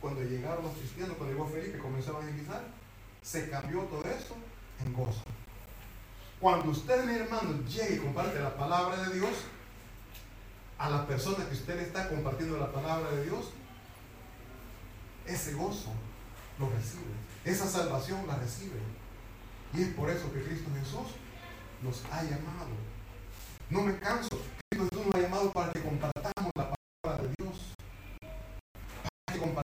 cuando 0.00 0.22
llegaron 0.22 0.64
los 0.64 0.76
cristianos, 0.76 1.16
cuando 1.16 1.34
llegó 1.34 1.48
Felipe, 1.48 1.78
comenzó 1.78 2.16
a 2.16 2.20
evangelizar, 2.20 2.64
se 3.22 3.50
cambió 3.50 3.80
todo 3.82 4.02
eso 4.04 4.36
en 4.84 4.92
gozo. 4.92 5.22
Cuando 6.40 6.70
usted, 6.70 7.04
mi 7.04 7.14
hermano, 7.14 7.62
llegue 7.66 7.96
y 7.96 7.98
comparte 7.98 8.40
la 8.40 8.56
palabra 8.56 8.96
de 9.08 9.14
Dios, 9.14 9.30
a 10.78 10.88
la 10.88 11.06
persona 11.06 11.46
que 11.46 11.54
usted 11.54 11.78
está 11.80 12.08
compartiendo 12.08 12.56
la 12.56 12.72
palabra 12.72 13.10
de 13.10 13.24
Dios, 13.24 13.50
ese 15.26 15.52
gozo 15.52 15.92
lo 16.58 16.70
recibe. 16.70 17.12
Esa 17.44 17.66
salvación 17.66 18.26
la 18.26 18.36
recibe. 18.36 18.80
Y 19.74 19.82
es 19.82 19.88
por 19.88 20.08
eso 20.08 20.32
que 20.32 20.42
Cristo 20.42 20.70
Jesús 20.78 21.14
nos 21.82 22.02
ha 22.10 22.22
llamado. 22.22 22.70
No 23.68 23.82
me 23.82 23.98
canso. 23.98 24.40
Cristo 24.70 24.88
Jesús 24.90 25.06
nos 25.06 25.14
ha 25.14 25.20
llamado 25.20 25.52
para 25.52 25.72
que 25.72 25.82
compartamos 25.82 26.50
la 26.56 26.74
palabra 27.04 27.22
de 27.22 27.34
Dios. 27.38 27.74
Para 29.26 29.34
que 29.34 29.44
compartamos 29.44 29.70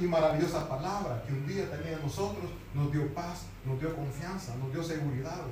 y 0.00 0.04
maravillosa 0.04 0.68
palabra 0.68 1.22
que 1.26 1.32
un 1.32 1.46
día 1.46 1.70
también 1.70 1.96
a 1.96 2.02
nosotros 2.02 2.50
nos 2.74 2.92
dio 2.92 3.12
paz, 3.14 3.42
nos 3.64 3.78
dio 3.80 3.94
confianza, 3.94 4.54
nos 4.56 4.72
dio 4.72 4.82
seguridad. 4.82 5.42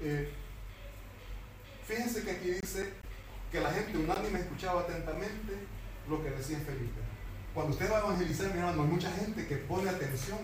Eh, 0.00 0.32
fíjense 1.86 2.22
que 2.22 2.30
aquí 2.30 2.50
dice 2.50 2.92
que 3.50 3.60
la 3.60 3.70
gente 3.70 3.98
unánime 3.98 4.40
escuchaba 4.40 4.82
atentamente 4.82 5.54
lo 6.08 6.22
que 6.22 6.30
decía 6.30 6.58
Felipe. 6.58 7.00
Cuando 7.54 7.72
usted 7.72 7.90
va 7.90 7.98
a 7.98 8.00
evangelizar, 8.00 8.52
mi 8.52 8.58
hermano, 8.58 8.82
hay 8.82 8.88
mucha 8.88 9.10
gente 9.12 9.46
que 9.46 9.56
pone 9.56 9.88
atención. 9.88 10.38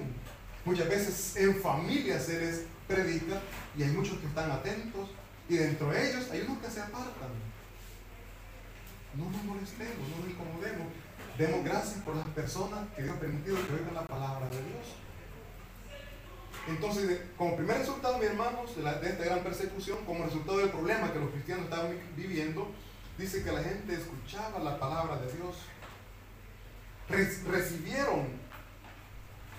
Muchas 0.65 0.89
veces 0.89 1.37
en 1.37 1.57
familia 1.57 2.19
se 2.19 2.41
les 2.41 2.63
predica 2.87 3.41
y 3.77 3.83
hay 3.83 3.91
muchos 3.91 4.19
que 4.19 4.27
están 4.27 4.51
atentos 4.51 5.11
y 5.49 5.57
dentro 5.57 5.91
de 5.91 6.11
ellos 6.11 6.31
hay 6.31 6.41
unos 6.43 6.59
que 6.59 6.71
se 6.71 6.81
apartan. 6.81 7.52
No 9.15 9.31
nos 9.31 9.45
molestemos, 9.45 10.09
no 10.09 10.17
nos 10.23 10.31
incomodemos. 10.31 10.89
Demos 11.37 11.65
gracias 11.65 12.01
por 12.03 12.17
las 12.17 12.29
personas 12.29 12.89
que 12.95 13.03
Dios 13.03 13.17
ha 13.17 13.21
permitido 13.21 13.57
que 13.57 13.75
oigan 13.75 13.95
la 13.95 14.07
palabra 14.07 14.49
de 14.49 14.57
Dios. 14.57 14.97
Entonces, 16.69 17.21
como 17.37 17.57
primer 17.57 17.79
resultado, 17.79 18.19
mis 18.19 18.29
hermanos, 18.29 18.77
de, 18.77 18.83
de 18.83 19.09
esta 19.11 19.25
gran 19.25 19.41
persecución, 19.41 19.99
como 20.07 20.25
resultado 20.25 20.59
del 20.59 20.71
problema 20.71 21.13
que 21.13 21.19
los 21.19 21.31
cristianos 21.31 21.65
estaban 21.65 21.99
viviendo, 22.17 22.71
dice 23.19 23.43
que 23.43 23.51
la 23.53 23.63
gente 23.63 23.95
escuchaba 23.95 24.59
la 24.61 24.79
palabra 24.79 25.17
de 25.17 25.33
Dios, 25.33 25.57
recibieron 27.09 28.29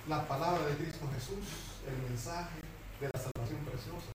la 0.08 0.28
palabra 0.28 0.66
de 0.66 0.76
Cristo 0.76 1.10
Jesús, 1.14 1.82
el 1.88 2.10
mensaje 2.10 2.60
de 3.00 3.10
la 3.14 3.20
salvación 3.20 3.60
preciosa. 3.66 4.12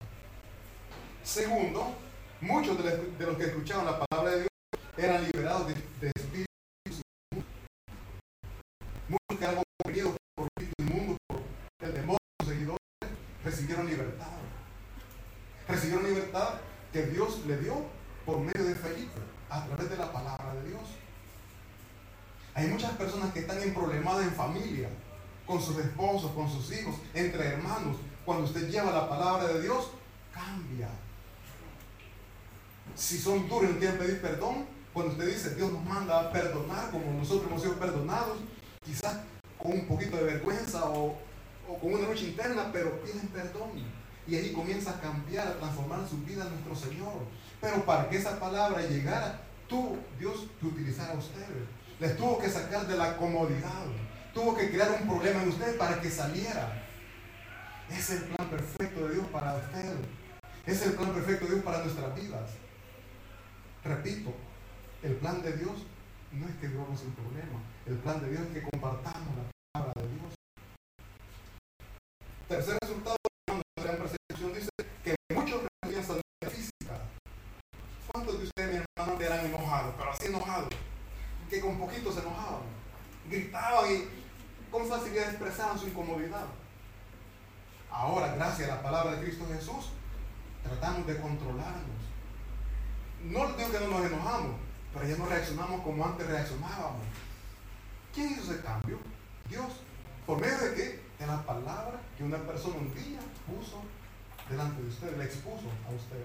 Segundo, 1.23 1.95
muchos 2.41 2.79
de 2.83 3.27
los 3.27 3.37
que 3.37 3.45
escuchaban 3.45 3.87
la 3.87 3.99
palabra 4.07 4.31
de 4.33 4.39
Dios 4.39 4.48
eran 4.99 5.25
liberados 5.25 5.69
de, 5.69 5.75
de 6.01 6.13
espíritus 6.15 6.49
Muchos 9.09 9.39
que 9.39 9.45
eran 9.45 9.63
oprimidos 9.81 10.17
por 10.35 10.49
el 10.57 10.65
espíritu 10.65 10.83
inmundo, 10.83 11.17
por 11.29 11.89
el 11.89 11.95
demonio, 11.95 12.19
seguidores, 12.45 12.81
recibieron 13.45 13.87
libertad. 13.87 14.27
Recibieron 15.69 16.05
libertad 16.05 16.55
que 16.93 17.07
Dios 17.07 17.47
le 17.47 17.57
dio 17.59 17.87
por 18.27 18.41
medio 18.41 18.65
de 18.65 18.75
Felipe 18.75 19.21
a 19.49 19.65
través 19.67 19.89
de 19.89 19.97
la 19.97 20.13
palabra 20.13 20.55
de 20.55 20.69
Dios. 20.69 20.83
Hay 22.55 22.67
muchas 22.67 22.91
personas 22.93 23.33
que 23.33 23.41
están 23.41 23.63
en 23.63 23.73
problemas 23.73 24.21
en 24.23 24.33
familia, 24.33 24.89
con 25.47 25.63
sus 25.63 25.79
esposos, 25.79 26.33
con 26.33 26.51
sus 26.51 26.73
hijos, 26.73 26.97
entre 27.15 27.47
hermanos. 27.47 27.97
Cuando 28.27 28.45
usted 28.45 28.69
lleva 28.69 28.91
la 28.91 29.09
palabra 29.09 29.47
de 29.47 29.63
Dios, 29.63 29.93
cambia. 30.33 30.89
Si 32.95 33.17
son 33.17 33.49
duros 33.49 33.71
y 33.71 33.79
quieren 33.79 33.97
pedir 33.97 34.21
perdón, 34.21 34.78
cuando 34.99 35.15
usted 35.15 35.33
dice 35.33 35.55
Dios 35.55 35.71
nos 35.71 35.85
manda 35.85 36.19
a 36.19 36.33
perdonar 36.33 36.91
como 36.91 37.13
nosotros 37.13 37.47
hemos 37.47 37.63
sido 37.63 37.75
perdonados, 37.75 38.39
quizás 38.85 39.19
con 39.57 39.71
un 39.71 39.87
poquito 39.87 40.17
de 40.17 40.25
vergüenza 40.25 40.87
o, 40.87 41.17
con 41.81 41.95
una 41.95 42.09
lucha 42.09 42.25
interna, 42.25 42.71
pero 42.73 43.01
piden 43.03 43.29
perdón. 43.29 43.71
Y 44.27 44.35
ahí 44.35 44.53
comienza 44.53 44.91
a 44.91 45.01
cambiar, 45.01 45.47
a 45.47 45.57
transformar 45.57 46.01
su 46.09 46.19
vida 46.25 46.45
nuestro 46.47 46.75
Señor. 46.75 47.15
Pero 47.61 47.85
para 47.85 48.11
que 48.11 48.17
esa 48.17 48.41
palabra 48.41 48.83
llegara, 48.83 49.41
tú, 49.69 49.99
Dios, 50.19 50.49
que 50.61 50.67
utilizara 50.67 51.13
a 51.13 51.19
ustedes. 51.19 51.69
Les 52.01 52.17
tuvo 52.17 52.41
que 52.41 52.51
sacar 52.51 52.85
de 52.89 52.97
la 52.97 53.17
comodidad. 53.17 53.87
Tuvo 54.35 54.57
que 54.57 54.69
crear 54.69 54.99
un 55.01 55.09
problema 55.09 55.45
en 55.45 55.51
ustedes 55.51 55.77
para 55.77 56.01
que 56.01 56.11
saliera. 56.11 56.85
Es 57.89 58.11
el 58.11 58.25
plan 58.25 58.51
perfecto 58.51 59.07
de 59.07 59.15
Dios 59.15 59.27
para 59.29 59.55
ustedes. 59.55 59.97
Es 60.67 60.83
el 60.83 60.95
plan 60.95 61.15
perfecto 61.15 61.45
de 61.45 61.53
Dios 61.53 61.65
para 61.65 61.85
nuestras 61.85 62.17
vidas. 62.17 62.51
Repito, 63.85 64.35
el 65.03 65.15
plan 65.17 65.43
de 65.43 65.53
Dios 65.57 65.87
no 66.33 66.49
es 66.49 66.55
que 66.57 66.69
vivamos 66.69 67.01
sin 67.01 67.13
problema. 67.13 67.61
El 67.87 67.99
plan 67.99 68.21
de 68.21 68.31
Dios 68.31 68.43
es 68.43 68.53
que 68.53 68.71
compartamos 68.71 69.37
la 69.37 69.51
palabra 69.73 70.03
de 70.03 70.09
Dios. 70.09 70.35
Tercer 72.49 72.79
resultado 72.83 73.17
de 73.77 73.85
la 73.85 73.97
persecución 73.97 74.55
dice 74.55 74.71
que 75.05 75.15
muchos 75.35 75.63
recibían 75.83 76.05
sanidad 76.05 76.51
física. 76.51 77.01
¿Cuántos 78.11 78.39
de 78.39 78.45
ustedes, 78.45 78.71
mi 78.73 78.85
hermano, 78.99 79.21
eran 79.21 79.47
enojados? 79.47 79.95
Pero 79.97 80.11
así 80.11 80.27
enojados, 80.27 80.69
que 81.49 81.61
con 81.61 81.79
poquito 81.79 82.13
se 82.13 82.21
enojaban, 82.21 82.63
gritaban 83.29 83.93
y 83.93 84.71
con 84.71 84.87
facilidad 84.87 85.31
expresaban 85.31 85.79
su 85.79 85.89
incomodidad. 85.89 86.47
Ahora, 87.91 88.35
gracias 88.35 88.69
a 88.69 88.77
la 88.77 88.83
palabra 88.83 89.13
de 89.13 89.25
Cristo 89.25 89.47
Jesús, 89.53 89.93
tratamos 90.63 91.07
de 91.07 91.21
controlarnos. 91.21 91.99
No 93.23 93.53
digo 93.53 93.71
que 93.71 93.81
no 93.81 93.89
nos 93.89 94.07
enojamos, 94.07 94.68
pero 94.93 95.07
ya 95.07 95.17
no 95.17 95.27
reaccionamos 95.27 95.83
como 95.83 96.05
antes 96.05 96.27
reaccionábamos. 96.27 97.07
¿Quién 98.15 98.33
hizo 98.33 98.53
ese 98.53 98.63
cambio? 98.63 98.99
Dios. 99.49 99.73
¿Por 100.27 100.41
medio 100.41 100.59
de 100.59 100.75
qué? 100.75 101.03
De 101.19 101.27
la 101.27 101.43
palabra 101.45 102.01
que 102.17 102.25
una 102.25 102.39
persona 102.39 102.77
un 102.77 102.95
día 102.95 103.21
puso 103.47 103.83
delante 104.49 104.83
de 104.83 104.89
usted, 104.89 105.17
le 105.17 105.25
expuso 105.25 105.67
a 105.87 105.95
usted. 105.95 106.25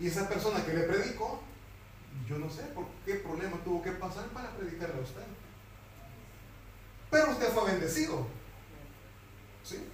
Y 0.00 0.08
esa 0.08 0.28
persona 0.28 0.64
que 0.64 0.74
le 0.74 0.82
predicó, 0.84 1.40
yo 2.28 2.38
no 2.38 2.50
sé 2.50 2.62
por 2.74 2.86
qué 3.04 3.16
problema 3.16 3.56
tuvo 3.64 3.82
que 3.82 3.92
pasar 3.92 4.26
para 4.26 4.50
predicarle 4.50 5.00
a 5.00 5.04
usted. 5.04 5.22
Pero 7.10 7.30
usted 7.30 7.48
fue 7.48 7.70
bendecido. 7.70 8.26
¿Sí? 9.62 9.86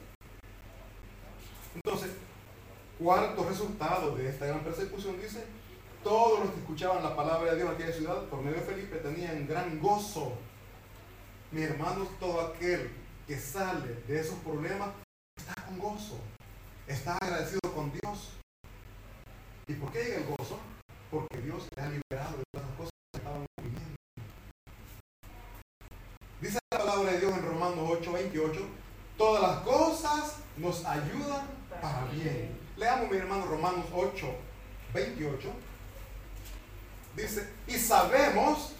Entonces, 1.75 2.11
cuarto 2.99 3.49
resultado 3.49 4.17
de 4.17 4.29
esta 4.29 4.47
gran 4.47 4.61
persecución 4.61 5.21
dice, 5.21 5.45
todos 6.03 6.41
los 6.41 6.51
que 6.51 6.61
escuchaban 6.61 7.03
la 7.03 7.15
palabra 7.15 7.53
de 7.53 7.59
Dios 7.59 7.69
en 7.69 7.75
aquella 7.75 7.93
ciudad 7.93 8.25
por 8.25 8.41
medio 8.41 8.59
de 8.59 8.65
Felipe 8.65 8.97
tenían 8.97 9.47
gran 9.47 9.79
gozo. 9.81 10.33
Mis 11.51 11.65
hermanos, 11.65 12.09
todo 12.19 12.41
aquel 12.41 12.91
que 13.27 13.39
sale 13.39 14.03
de 14.07 14.21
esos 14.21 14.39
problemas 14.39 14.91
está 15.37 15.55
con 15.67 15.79
gozo, 15.79 16.19
está 16.87 17.17
agradecido 17.17 17.61
con 17.75 17.93
Dios. 17.93 18.31
¿Y 19.67 19.75
por 19.75 19.93
qué 19.93 20.05
llega 20.05 20.17
el 20.19 20.27
gozo? 20.27 20.59
Porque 21.11 21.39
Dios 21.39 21.67
le 21.77 21.83
ha 21.83 21.89
liberado 21.89 22.39
de 22.39 22.45
todas 22.53 22.67
las 22.67 22.77
cosas 22.77 22.93
que 23.13 23.19
estaban 23.19 23.47
viviendo. 23.63 23.97
Dice 26.41 26.59
la 26.73 26.79
palabra 26.79 27.13
de 27.13 27.21
Dios 27.21 27.33
en 27.37 27.45
Romanos 27.45 27.79
8, 27.79 28.13
28, 28.13 28.61
todas 29.19 29.43
las 29.43 29.61
cosas 29.61 30.37
nos 30.57 30.85
ayudan 30.85 31.47
para 31.81 32.07
bien. 32.07 32.59
Leamos, 32.77 33.11
mi 33.11 33.17
hermano, 33.19 33.45
Romanos 33.47 33.87
8, 33.93 34.27
28. 34.95 35.53
Dice, 37.21 37.49
y 37.67 37.75
sabemos 37.75 38.73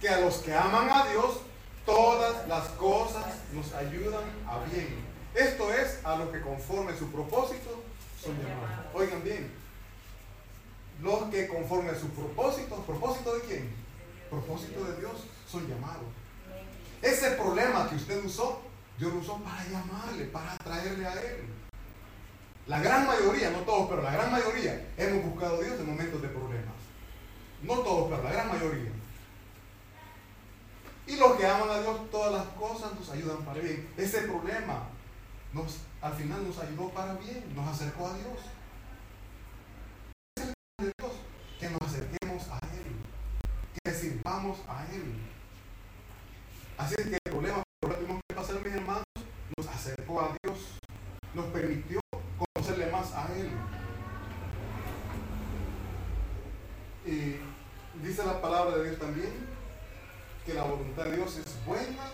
que 0.00 0.08
a 0.08 0.20
los 0.20 0.36
que 0.38 0.54
aman 0.54 0.88
a 0.90 1.08
Dios, 1.08 1.40
todas 1.86 2.46
las 2.46 2.68
cosas 2.70 3.24
nos 3.52 3.72
ayudan 3.72 4.24
a 4.46 4.58
bien. 4.70 4.96
Esto 5.34 5.72
es 5.72 6.04
a 6.04 6.16
lo 6.16 6.30
que 6.30 6.40
conforme 6.40 6.96
su 6.96 7.10
propósito 7.10 7.82
son 8.22 8.36
llamados. 8.38 8.86
Oigan 8.94 9.22
bien, 9.24 9.50
los 11.00 11.22
que 11.30 11.46
conforme 11.48 11.90
a 11.90 11.98
su 11.98 12.08
propósito, 12.10 12.76
¿propósito 12.82 13.34
de 13.36 13.40
quién? 13.42 13.74
Propósito 14.28 14.84
de 14.84 15.00
Dios, 15.00 15.12
son 15.50 15.66
llamados. 15.68 16.04
Ese 17.00 17.30
problema 17.32 17.88
que 17.88 17.96
usted 17.96 18.24
usó, 18.24 18.60
Dios 18.98 19.12
lo 19.12 19.20
usó 19.20 19.38
para 19.38 19.64
llamarle, 19.64 20.24
para 20.24 20.52
atraerle 20.54 21.06
a 21.06 21.12
Él. 21.14 21.46
La 22.66 22.80
gran 22.80 23.06
mayoría, 23.06 23.50
no 23.50 23.60
todos, 23.60 23.88
pero 23.88 24.02
la 24.02 24.10
gran 24.10 24.30
mayoría, 24.30 24.88
hemos 24.96 25.24
buscado 25.24 25.56
a 25.56 25.60
Dios 25.60 25.80
en 25.80 25.86
momentos 25.86 26.20
de 26.20 26.28
problemas. 26.28 26.77
No 27.62 27.78
todos, 27.78 28.10
pero 28.10 28.22
la 28.22 28.32
gran 28.32 28.48
mayoría. 28.48 28.92
Y 31.06 31.16
los 31.16 31.32
que 31.36 31.46
aman 31.46 31.70
a 31.70 31.80
Dios, 31.80 32.10
todas 32.10 32.32
las 32.32 32.46
cosas 32.54 32.94
nos 32.94 33.08
ayudan 33.10 33.44
para 33.44 33.60
bien. 33.60 33.88
Ese 33.96 34.22
problema 34.22 34.88
nos, 35.52 35.78
al 36.02 36.12
final 36.12 36.46
nos 36.46 36.58
ayudó 36.58 36.90
para 36.90 37.14
bien, 37.14 37.44
nos 37.56 37.66
acercó 37.66 38.08
a 38.08 38.14
Dios. 38.14 38.38
Es 40.36 40.42
el 40.44 40.86
de 40.86 40.92
Dios, 40.98 41.12
que 41.58 41.70
nos 41.70 41.82
acerquemos 41.82 42.48
a 42.50 42.58
Él, 42.76 43.82
que 43.82 43.94
sirvamos 43.94 44.58
a 44.68 44.84
Él. 44.92 45.14
Así 46.76 46.94
es 46.98 47.06
que 47.06 47.18
el 47.24 47.32
problema 47.32 47.62
que 47.80 47.88
tuvimos 47.88 48.20
que 48.28 48.34
pasar, 48.34 48.56
mis 48.56 48.74
hermanos, 48.74 49.04
nos 49.56 49.66
acercó 49.66 50.20
a 50.20 50.36
Dios, 50.42 50.58
nos 51.34 51.46
permitió 51.46 52.00
conocerle 52.54 52.92
más 52.92 53.12
a 53.12 53.26
Él. 53.34 53.50
Dice 58.02 58.24
la 58.24 58.40
palabra 58.40 58.76
de 58.76 58.84
Dios 58.84 58.98
también 58.98 59.32
que 60.44 60.54
la 60.54 60.64
voluntad 60.64 61.04
de 61.04 61.16
Dios 61.16 61.36
es 61.36 61.64
buena, 61.66 62.10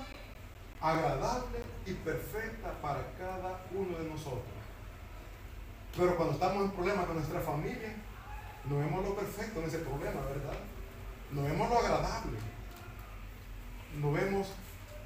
agradable 0.80 1.58
y 1.86 1.92
perfecta 1.92 2.72
para 2.82 3.12
cada 3.16 3.64
uno 3.72 3.96
de 3.98 4.08
nosotros. 4.08 4.42
Pero 5.96 6.16
cuando 6.16 6.34
estamos 6.34 6.64
en 6.64 6.70
problemas 6.72 7.06
con 7.06 7.16
nuestra 7.16 7.40
familia, 7.40 7.94
no 8.68 8.78
vemos 8.78 9.04
lo 9.04 9.14
perfecto 9.14 9.60
en 9.60 9.68
ese 9.68 9.78
problema, 9.78 10.20
¿verdad? 10.22 10.58
No 11.30 11.44
vemos 11.44 11.70
lo 11.70 11.78
agradable. 11.78 12.38
No 14.00 14.12
vemos 14.12 14.48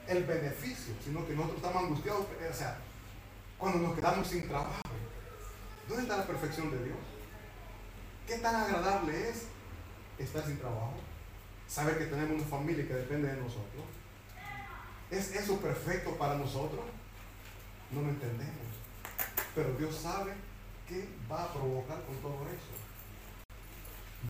el 0.07 0.25
beneficio, 0.25 0.95
sino 1.05 1.27
que 1.27 1.35
nosotros 1.35 1.59
estamos 1.59 1.83
angustiados. 1.83 2.23
O 2.23 2.55
sea, 2.55 2.79
cuando 3.59 3.81
nos 3.81 3.95
quedamos 3.95 4.27
sin 4.27 4.49
trabajo, 4.49 4.81
¿dónde 5.87 6.05
está 6.05 6.17
la 6.17 6.27
perfección 6.27 6.71
de 6.71 6.85
Dios? 6.85 6.99
¿Qué 8.27 8.39
tan 8.39 8.55
agradable 8.55 9.29
es 9.29 9.49
estar 10.19 10.45
sin 10.45 10.59
trabajo? 10.59 10.95
saber 11.69 11.99
que 11.99 12.07
tenemos 12.07 12.41
una 12.41 12.45
familia 12.45 12.89
que 12.89 12.95
depende 12.95 13.29
de 13.29 13.37
nosotros. 13.37 13.85
¿Es 15.11 15.35
eso 15.37 15.61
perfecto 15.61 16.17
para 16.17 16.35
nosotros? 16.37 16.81
No 17.91 18.03
lo 18.03 18.09
entendemos. 18.09 18.55
Pero 19.55 19.75
Dios 19.75 19.95
sabe 19.97 20.33
qué 20.87 21.07
va 21.31 21.45
a 21.45 21.53
provocar 21.53 22.03
con 22.05 22.17
todo 22.17 22.47
eso. 22.49 22.73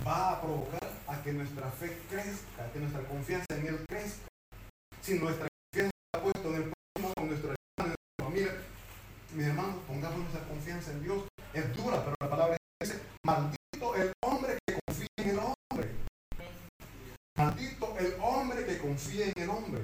Va 0.06 0.32
a 0.32 0.40
provocar 0.40 0.90
a 1.06 1.22
que 1.22 1.32
nuestra 1.32 1.70
fe 1.70 1.96
crezca, 2.10 2.70
que 2.72 2.80
nuestra 2.80 3.02
confianza 3.04 3.46
en 3.50 3.66
Él 3.66 3.84
crezca. 3.88 4.28
Si 5.00 5.18
nuestra 5.18 5.48
confianza 5.48 5.96
está 6.06 6.22
puesta 6.22 6.48
en 6.48 6.54
el 6.54 6.72
próximo, 6.72 7.12
en 7.16 7.28
nuestra, 7.28 7.50
en 7.50 7.86
nuestra 7.86 8.24
familia, 8.24 8.54
mis 9.34 9.46
hermanos, 9.46 9.76
pongamos 9.86 10.18
nuestra 10.18 10.42
confianza 10.42 10.90
en 10.92 11.02
Dios. 11.02 11.24
Es 11.52 11.76
dura, 11.76 12.04
pero 12.04 12.14
la 12.20 12.30
palabra 12.30 12.56
dice, 12.80 13.00
maldito 13.24 13.94
el 13.96 14.12
hombre 14.22 14.58
que 14.66 14.78
confía 14.86 15.08
en 15.16 15.28
el 15.30 15.38
hombre. 15.38 15.58
Maldito 17.38 17.96
el 17.98 18.14
hombre 18.20 18.66
que 18.66 18.78
confía 18.98 19.26
en 19.26 19.42
el 19.42 19.50
hombre. 19.50 19.80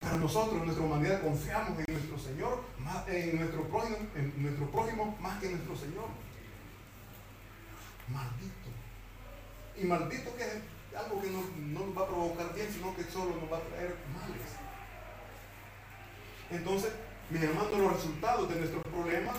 Pero 0.00 0.16
nosotros, 0.16 0.58
en 0.58 0.64
nuestra 0.64 0.84
humanidad, 0.84 1.22
confiamos 1.22 1.78
en 1.78 1.94
nuestro 1.94 2.18
Señor, 2.18 2.64
en 3.06 3.36
nuestro 3.36 3.62
prójimo, 3.68 3.96
en 4.16 4.42
nuestro 4.42 4.70
prójimo 4.70 5.16
más 5.20 5.38
que 5.38 5.46
en 5.46 5.52
nuestro 5.52 5.76
Señor. 5.76 6.08
Maldito. 8.08 8.70
Y 9.76 9.84
maldito 9.84 10.34
que 10.36 10.42
es 10.42 10.96
algo 10.96 11.20
que 11.20 11.30
no, 11.30 11.42
no 11.58 11.86
nos 11.86 11.96
va 11.96 12.02
a 12.02 12.08
provocar 12.08 12.54
bien, 12.54 12.72
sino 12.72 12.96
que 12.96 13.04
solo 13.04 13.36
nos 13.36 13.52
va 13.52 13.58
a 13.58 13.68
traer 13.68 13.94
males. 14.12 14.50
Entonces, 16.50 16.90
mis 17.30 17.42
hermanos, 17.42 17.78
los 17.78 17.92
resultados 17.92 18.48
de 18.48 18.56
nuestros 18.56 18.82
problemas, 18.82 19.36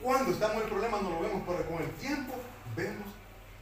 cuando 0.00 0.30
estamos 0.30 0.56
en 0.56 0.62
el 0.62 0.68
problema 0.68 1.00
no 1.02 1.10
lo 1.10 1.20
vemos, 1.20 1.42
pero 1.46 1.68
con 1.68 1.82
el 1.82 1.90
tiempo 1.96 2.32
vemos 2.74 3.08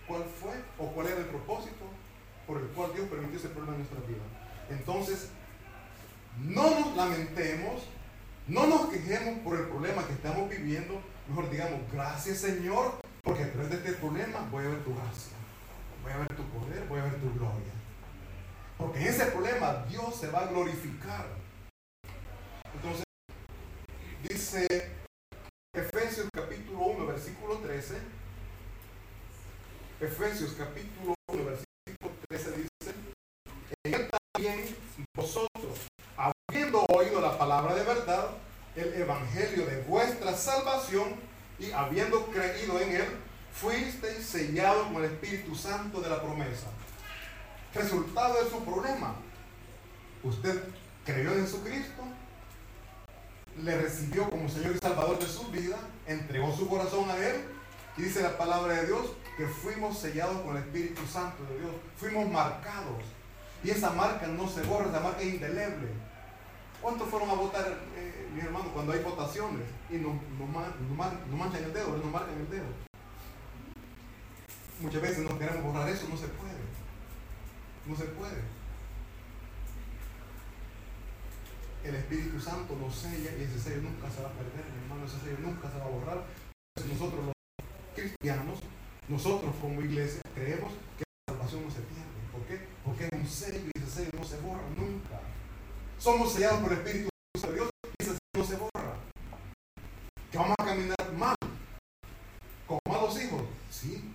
cuál 0.06 0.22
fue 0.40 0.52
o 0.78 0.92
cuál 0.92 1.08
era 1.08 1.18
el 1.18 1.26
propósito 1.26 2.01
por 2.46 2.60
el 2.60 2.66
cual 2.68 2.92
Dios 2.94 3.08
permitió 3.08 3.38
ese 3.38 3.48
problema 3.48 3.76
en 3.76 3.82
nuestra 3.82 4.00
vida. 4.00 4.22
Entonces, 4.70 5.28
no 6.38 6.80
nos 6.80 6.96
lamentemos, 6.96 7.84
no 8.46 8.66
nos 8.66 8.88
quejemos 8.88 9.40
por 9.40 9.58
el 9.58 9.66
problema 9.66 10.06
que 10.06 10.12
estamos 10.12 10.48
viviendo, 10.48 11.00
mejor 11.28 11.50
digamos, 11.50 11.80
gracias 11.92 12.38
Señor, 12.38 13.00
porque 13.22 13.44
a 13.44 13.52
través 13.52 13.70
de 13.70 13.76
este 13.76 13.92
problema 13.92 14.48
voy 14.50 14.64
a 14.64 14.68
ver 14.68 14.84
tu 14.84 14.94
gracia, 14.94 15.36
voy 16.02 16.12
a 16.12 16.18
ver 16.18 16.34
tu 16.34 16.42
poder, 16.44 16.86
voy 16.88 17.00
a 17.00 17.04
ver 17.04 17.20
tu 17.20 17.32
gloria. 17.34 17.72
Porque 18.78 19.00
en 19.00 19.06
ese 19.06 19.26
problema 19.26 19.84
Dios 19.88 20.16
se 20.16 20.28
va 20.28 20.40
a 20.40 20.46
glorificar. 20.46 21.26
Entonces, 22.74 23.04
dice 24.28 24.90
Efesios 25.74 26.28
capítulo 26.32 26.80
1, 26.80 27.06
versículo 27.06 27.58
13, 27.58 27.96
Efesios 30.00 30.54
capítulo 30.58 31.14
1, 31.30 31.44
versículo 31.44 32.12
13 32.28 32.50
dice, 32.50 32.94
en 33.84 33.94
él 33.94 34.10
también 34.10 34.76
vosotros, 35.14 35.86
habiendo 36.16 36.84
oído 36.86 37.20
la 37.20 37.38
palabra 37.38 37.74
de 37.74 37.84
verdad, 37.84 38.30
el 38.74 38.94
evangelio 38.94 39.64
de 39.66 39.82
vuestra 39.82 40.31
salvación, 40.42 41.14
y 41.58 41.70
habiendo 41.70 42.26
creído 42.26 42.80
en 42.80 42.96
él, 42.96 43.08
fuisteis 43.52 44.26
sellados 44.26 44.88
con 44.88 44.96
el 44.96 45.12
Espíritu 45.12 45.54
Santo 45.54 46.00
de 46.00 46.10
la 46.10 46.20
promesa. 46.20 46.66
Resultado 47.74 48.42
de 48.42 48.50
su 48.50 48.64
problema. 48.64 49.14
Usted 50.22 50.64
creyó 51.04 51.32
en 51.32 51.44
Jesucristo, 51.44 52.02
le 53.62 53.80
recibió 53.80 54.28
como 54.30 54.48
Señor 54.48 54.76
y 54.76 54.78
Salvador 54.78 55.18
de 55.18 55.26
su 55.26 55.48
vida, 55.48 55.76
entregó 56.06 56.54
su 56.56 56.68
corazón 56.68 57.10
a 57.10 57.16
Él, 57.16 57.44
y 57.96 58.02
dice 58.02 58.22
la 58.22 58.38
palabra 58.38 58.74
de 58.74 58.86
Dios 58.86 59.12
que 59.36 59.46
fuimos 59.46 59.98
sellados 59.98 60.40
con 60.42 60.56
el 60.56 60.62
Espíritu 60.62 61.06
Santo 61.06 61.44
de 61.44 61.58
Dios, 61.60 61.72
fuimos 61.96 62.30
marcados. 62.30 63.02
Y 63.64 63.70
esa 63.70 63.90
marca 63.90 64.26
no 64.26 64.48
se 64.48 64.62
borra, 64.62 64.88
esa 64.88 65.00
marca 65.00 65.20
es 65.20 65.34
indeleble. 65.34 65.88
¿Cuántos 66.82 67.08
fueron 67.08 67.30
a 67.30 67.34
votar, 67.34 67.78
eh, 67.96 68.28
mis 68.34 68.42
hermanos, 68.42 68.72
cuando 68.74 68.92
hay 68.92 69.04
votaciones 69.04 69.62
y 69.88 69.98
nos, 69.98 70.14
manchan 71.30 71.62
el 71.62 71.72
dedo, 71.72 71.96
nos 71.96 72.10
marcan 72.10 72.36
el 72.36 72.50
dedo? 72.50 72.66
Muchas 74.80 75.00
veces 75.00 75.30
no 75.30 75.38
queremos 75.38 75.62
borrar 75.62 75.88
eso, 75.88 76.08
no 76.08 76.16
se 76.16 76.26
puede. 76.26 76.58
No 77.86 77.96
se 77.96 78.04
puede. 78.06 78.42
El 81.84 81.94
Espíritu 81.94 82.40
Santo 82.40 82.74
nos 82.74 82.96
sella 82.96 83.30
y 83.38 83.42
ese 83.42 83.60
sello 83.60 83.82
nunca 83.82 84.10
se 84.10 84.20
va 84.20 84.30
a 84.30 84.32
perder, 84.32 84.64
mi 84.74 84.82
hermano, 84.82 85.06
ese 85.06 85.20
sello 85.20 85.38
nunca 85.38 85.70
se 85.70 85.78
va 85.78 85.84
a 85.84 85.88
borrar. 85.88 86.24
Nosotros 86.88 87.26
los 87.26 87.34
cristianos, 87.94 88.58
nosotros 89.06 89.54
como 89.60 89.80
iglesia, 89.82 90.20
creemos 90.34 90.72
que 90.98 91.04
la 91.28 91.34
salvación 91.34 91.62
no 91.62 91.70
se 91.70 91.80
pierde. 91.82 92.22
¿Por 92.32 92.42
qué? 92.46 92.66
Porque 92.84 93.04
es 93.04 93.12
un 93.12 93.26
sello 93.28 93.70
y 93.72 93.78
ese 93.78 93.90
sello 93.90 94.10
no 94.18 94.24
se 94.24 94.40
borra 94.40 94.62
nunca. 94.76 95.31
Somos 95.98 96.32
sellados 96.32 96.60
por 96.60 96.72
el 96.72 96.78
Espíritu 96.78 97.08
de 97.42 97.54
Dios 97.54 97.70
y 97.84 98.02
ese 98.02 98.18
no 98.36 98.44
se 98.44 98.56
borra. 98.56 98.96
Que 100.30 100.38
vamos 100.38 100.56
a 100.58 100.64
caminar 100.64 101.12
mal, 101.16 101.36
como 102.66 102.80
malos 102.88 103.22
hijos, 103.22 103.42
sí. 103.70 104.12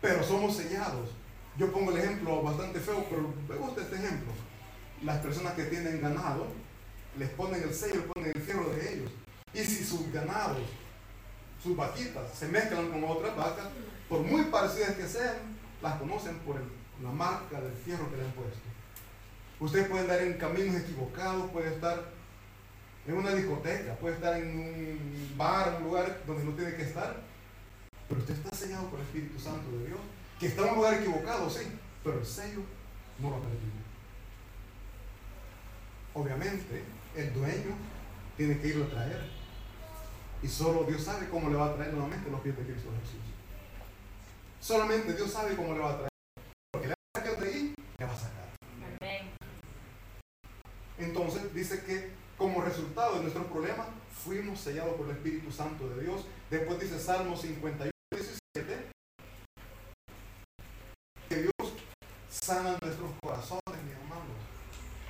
Pero 0.00 0.22
somos 0.22 0.56
sellados. 0.56 1.10
Yo 1.56 1.72
pongo 1.72 1.90
el 1.90 1.98
ejemplo 1.98 2.42
bastante 2.42 2.78
feo, 2.78 3.04
pero 3.10 3.34
me 3.48 3.56
gusta 3.56 3.82
este 3.82 3.96
ejemplo. 3.96 4.32
Las 5.02 5.18
personas 5.18 5.54
que 5.54 5.64
tienen 5.64 6.00
ganado, 6.00 6.46
les 7.18 7.30
ponen 7.30 7.62
el 7.62 7.74
sello, 7.74 8.06
ponen 8.12 8.32
el 8.34 8.42
fierro 8.42 8.68
de 8.70 8.94
ellos. 8.94 9.10
Y 9.52 9.64
si 9.64 9.84
sus 9.84 10.12
ganados 10.12 10.58
sus 11.62 11.76
vaquitas 11.76 12.32
se 12.32 12.48
mezclan 12.48 12.90
con 12.90 13.04
otras 13.04 13.36
vacas, 13.36 13.66
por 14.08 14.20
muy 14.20 14.44
parecidas 14.44 14.92
que 14.92 15.06
sean, 15.08 15.36
las 15.82 15.98
conocen 15.98 16.38
por 16.40 16.56
la 17.02 17.10
marca 17.10 17.60
del 17.60 17.72
fierro 17.72 18.08
que 18.10 18.16
le 18.16 18.24
han 18.24 18.32
puesto. 18.32 18.58
Usted 19.60 19.88
puede 19.88 20.02
andar 20.02 20.20
en 20.22 20.34
caminos 20.34 20.76
equivocados, 20.76 21.50
puede 21.50 21.74
estar 21.74 22.10
en 23.06 23.14
una 23.14 23.34
discoteca, 23.34 23.94
puede 23.96 24.14
estar 24.14 24.36
en 24.40 24.58
un 24.58 25.34
bar, 25.36 25.76
un 25.78 25.84
lugar 25.84 26.22
donde 26.26 26.44
no 26.44 26.52
tiene 26.52 26.76
que 26.76 26.82
estar, 26.82 27.16
pero 28.08 28.20
usted 28.20 28.34
está 28.34 28.56
sellado 28.56 28.88
por 28.88 29.00
el 29.00 29.06
Espíritu 29.06 29.38
Santo 29.38 29.70
de 29.78 29.86
Dios, 29.86 29.98
que 30.38 30.46
está 30.46 30.62
en 30.62 30.68
un 30.68 30.76
lugar 30.76 30.94
equivocado, 30.94 31.50
sí, 31.50 31.66
pero 32.04 32.20
el 32.20 32.26
sello 32.26 32.60
no 33.18 33.30
lo 33.30 33.36
ha 33.36 33.40
perdido. 33.40 33.78
Obviamente, 36.14 36.84
el 37.16 37.34
dueño 37.34 37.74
tiene 38.36 38.60
que 38.60 38.68
irlo 38.68 38.84
a 38.84 38.90
traer 38.90 39.38
y 40.42 40.48
solo 40.48 40.84
Dios 40.84 41.02
sabe 41.02 41.28
cómo 41.28 41.50
le 41.50 41.56
va 41.56 41.66
a 41.66 41.74
traer 41.74 41.92
nuevamente 41.92 42.30
los 42.30 42.40
pies 42.40 42.56
de 42.56 42.62
Cristo 42.62 42.90
Jesús. 43.00 43.20
Solamente 44.60 45.14
Dios 45.14 45.30
sabe 45.30 45.56
cómo 45.56 45.74
le 45.74 45.80
va 45.80 45.90
a 45.90 45.96
traer. 45.96 46.08
Porque 46.70 46.88
le 46.88 46.94
va 46.94 47.10
a 47.14 47.18
sacar 47.18 47.40
de 47.40 47.48
ahí, 47.48 47.74
le 47.98 48.06
va 48.06 48.12
a 48.12 48.16
sacar. 48.16 48.37
Entonces 50.98 51.54
dice 51.54 51.84
que 51.84 52.10
como 52.36 52.60
resultado 52.60 53.16
de 53.16 53.22
nuestros 53.22 53.46
problemas 53.46 53.86
fuimos 54.24 54.60
sellados 54.60 54.94
por 54.96 55.06
el 55.06 55.16
Espíritu 55.16 55.50
Santo 55.50 55.88
de 55.90 56.04
Dios. 56.04 56.24
Después 56.50 56.80
dice 56.80 56.98
Salmo 56.98 57.36
51, 57.36 57.90
17, 58.10 58.90
que 61.28 61.36
Dios 61.36 61.72
sana 62.28 62.78
nuestros 62.80 63.10
corazones, 63.22 63.82
mi 63.84 63.92
hermano. 63.92 64.24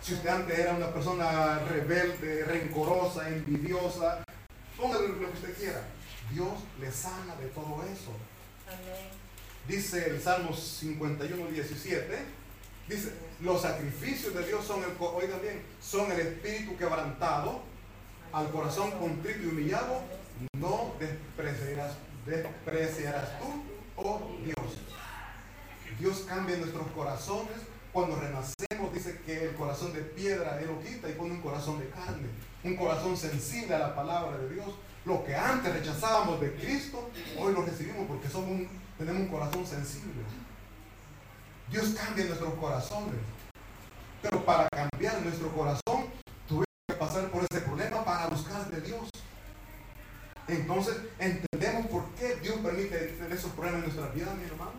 Si 0.01 0.15
usted 0.15 0.29
antes 0.29 0.59
era 0.59 0.75
una 0.75 0.93
persona 0.93 1.59
rebelde, 1.61 2.45
rencorosa, 2.45 3.29
envidiosa, 3.29 4.25
póngale 4.77 5.09
lo 5.09 5.19
que 5.19 5.25
usted 5.25 5.57
quiera. 5.57 5.83
Dios 6.33 6.49
le 6.81 6.91
sana 6.91 7.37
de 7.37 7.47
todo 7.49 7.83
eso. 7.85 8.13
Dice 9.67 10.11
el 10.11 10.21
Salmo 10.21 10.53
51, 10.55 11.47
17. 11.49 12.38
Dice, 12.89 13.13
los 13.41 13.63
sacrificios 13.63 14.35
de 14.35 14.47
Dios 14.47 14.65
son 14.65 14.83
el, 14.83 14.91
oiga 14.99 15.39
bien, 15.39 15.63
son 15.81 16.11
el 16.11 16.21
espíritu 16.21 16.77
quebrantado, 16.77 17.61
al 18.33 18.51
corazón 18.51 18.91
contrito 18.93 19.43
y 19.43 19.47
humillado, 19.47 20.03
no 20.59 20.95
despreciarás, 20.99 21.93
despreciarás 22.27 23.39
tú, 23.39 23.63
oh 23.97 24.31
Dios. 24.45 24.79
Dios 25.99 26.25
cambia 26.29 26.57
nuestros 26.57 26.87
corazones. 26.89 27.57
Cuando 27.93 28.17
renacemos, 28.17 28.93
dice 28.93 29.21
que 29.25 29.45
el 29.45 29.55
corazón 29.55 29.93
de 29.93 30.01
piedra 30.01 30.61
Él 30.61 30.69
lo 30.69 30.81
quita 30.81 31.09
y 31.09 31.15
pone 31.15 31.33
un 31.33 31.41
corazón 31.41 31.81
de 31.81 31.89
carne, 31.89 32.29
un 32.63 32.77
corazón 32.77 33.17
sensible 33.17 33.75
a 33.75 33.79
la 33.79 33.95
palabra 33.95 34.37
de 34.39 34.55
Dios. 34.55 34.69
Lo 35.05 35.25
que 35.25 35.35
antes 35.35 35.73
rechazábamos 35.73 36.41
de 36.41 36.55
Cristo, 36.55 37.11
hoy 37.39 37.55
lo 37.55 37.63
recibimos 37.63 38.07
porque 38.07 38.29
somos 38.29 38.69
tenemos 38.99 39.23
un 39.23 39.29
corazón 39.29 39.67
sensible. 39.67 40.23
Dios 41.71 41.89
cambia 41.91 42.25
nuestros 42.25 42.55
corazones. 42.55 43.21
Pero 44.23 44.45
para 44.45 44.69
cambiar 44.69 45.21
nuestro 45.23 45.53
corazón, 45.53 46.07
tuvimos 46.47 46.67
que 46.89 46.95
pasar 46.95 47.31
por 47.31 47.45
ese 47.49 47.61
problema 47.61 48.05
para 48.05 48.27
buscar 48.29 48.69
de 48.71 48.81
Dios. 48.81 49.09
Entonces 50.49 50.97
entendemos 51.19 51.87
por 51.87 52.05
qué 52.15 52.37
Dios 52.37 52.57
permite 52.61 52.97
tener 52.99 53.33
esos 53.33 53.53
problemas 53.53 53.81
en 53.81 53.95
nuestra 53.95 54.09
vida, 54.15 54.35
mi 54.35 54.45
hermano. 54.45 54.73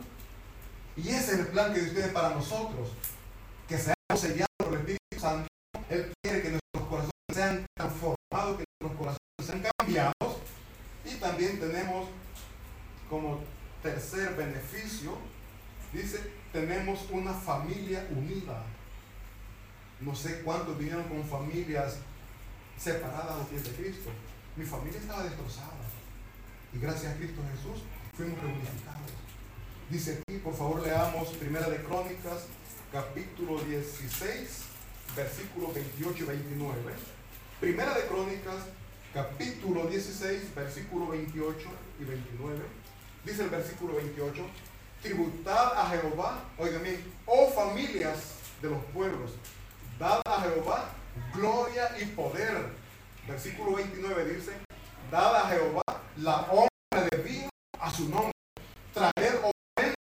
Y 0.98 1.10
ese 1.10 1.34
es 1.34 1.40
el 1.40 1.48
plan 1.48 1.74
que 1.74 1.82
Dios 1.82 1.94
tiene 1.94 2.10
para 2.10 2.32
nosotros. 2.32 2.90
Que 3.68 3.78
seamos 3.78 4.20
sellados 4.20 4.48
por 4.58 4.74
el 4.74 4.80
Espíritu 4.80 5.20
Santo. 5.20 5.48
Él 5.90 6.12
quiere 6.24 6.42
que 6.42 6.50
nuestros 6.50 6.90
corazones 6.90 7.34
sean 7.34 7.66
transformados, 7.78 8.58
que 8.58 8.64
nuestros 8.82 8.98
corazones 8.98 9.46
sean 9.46 9.64
cambiados. 9.78 10.38
Y 11.06 11.16
también 11.16 11.60
tenemos 11.60 12.10
como 13.10 13.42
tercer 13.84 14.36
beneficio, 14.36 15.18
dice, 15.94 16.20
tenemos 16.52 17.08
una 17.12 17.34
familia 17.34 18.08
unida. 18.12 18.64
No 20.00 20.16
sé 20.16 20.42
cuántos 20.42 20.78
vinieron 20.78 21.04
con 21.04 21.24
familias 21.24 21.98
separadas 22.78 23.32
a 23.32 23.38
los 23.38 23.48
pies 23.48 23.64
de 23.64 23.72
Cristo. 23.72 24.10
Mi 24.56 24.66
familia 24.66 25.00
estaba 25.00 25.24
destrozada. 25.24 25.74
Y 26.74 26.80
gracias 26.80 27.14
a 27.14 27.18
Cristo 27.18 27.42
Jesús 27.52 27.84
fuimos 28.16 28.40
reunificados. 28.40 29.12
Dice 29.90 30.22
aquí, 30.22 30.38
por 30.38 30.56
favor, 30.56 30.84
leamos 30.84 31.30
Primera 31.30 31.68
de 31.68 31.78
Crónicas, 31.78 32.46
capítulo 32.92 33.60
16, 33.60 34.64
versículos 35.16 35.74
28 35.74 36.24
y 36.24 36.28
29. 36.28 36.76
Primera 37.60 37.94
de 37.96 38.06
Crónicas, 38.06 38.66
capítulo 39.14 39.88
16, 39.88 40.56
versículo 40.56 41.08
28 41.08 41.70
y 42.00 42.04
29. 42.04 42.60
Dice 43.26 43.44
el 43.44 43.50
versículo 43.50 43.96
28, 43.96 44.46
tributad 45.02 45.74
a 45.78 45.90
Jehová, 45.90 46.40
oigan 46.58 46.84
bien, 46.84 47.14
oh 47.26 47.50
familias 47.50 48.36
de 48.62 48.70
los 48.70 48.84
pueblos, 48.86 49.32
dad 49.98 50.22
a 50.26 50.42
Jehová 50.42 50.90
gloria 51.34 51.90
y 52.00 52.06
poder. 52.08 52.70
Versículo 53.28 53.76
29 53.76 54.26
dice, 54.34 54.52
dad 55.12 55.36
a 55.36 55.48
Jehová 55.50 55.84
la 56.18 56.48
honra 56.52 57.08
de 57.12 57.18
vino 57.18 57.50
a 57.80 57.92
su 57.92 58.10
nombre, 58.10 58.32
traer 58.94 59.36
ofrenda 59.38 59.96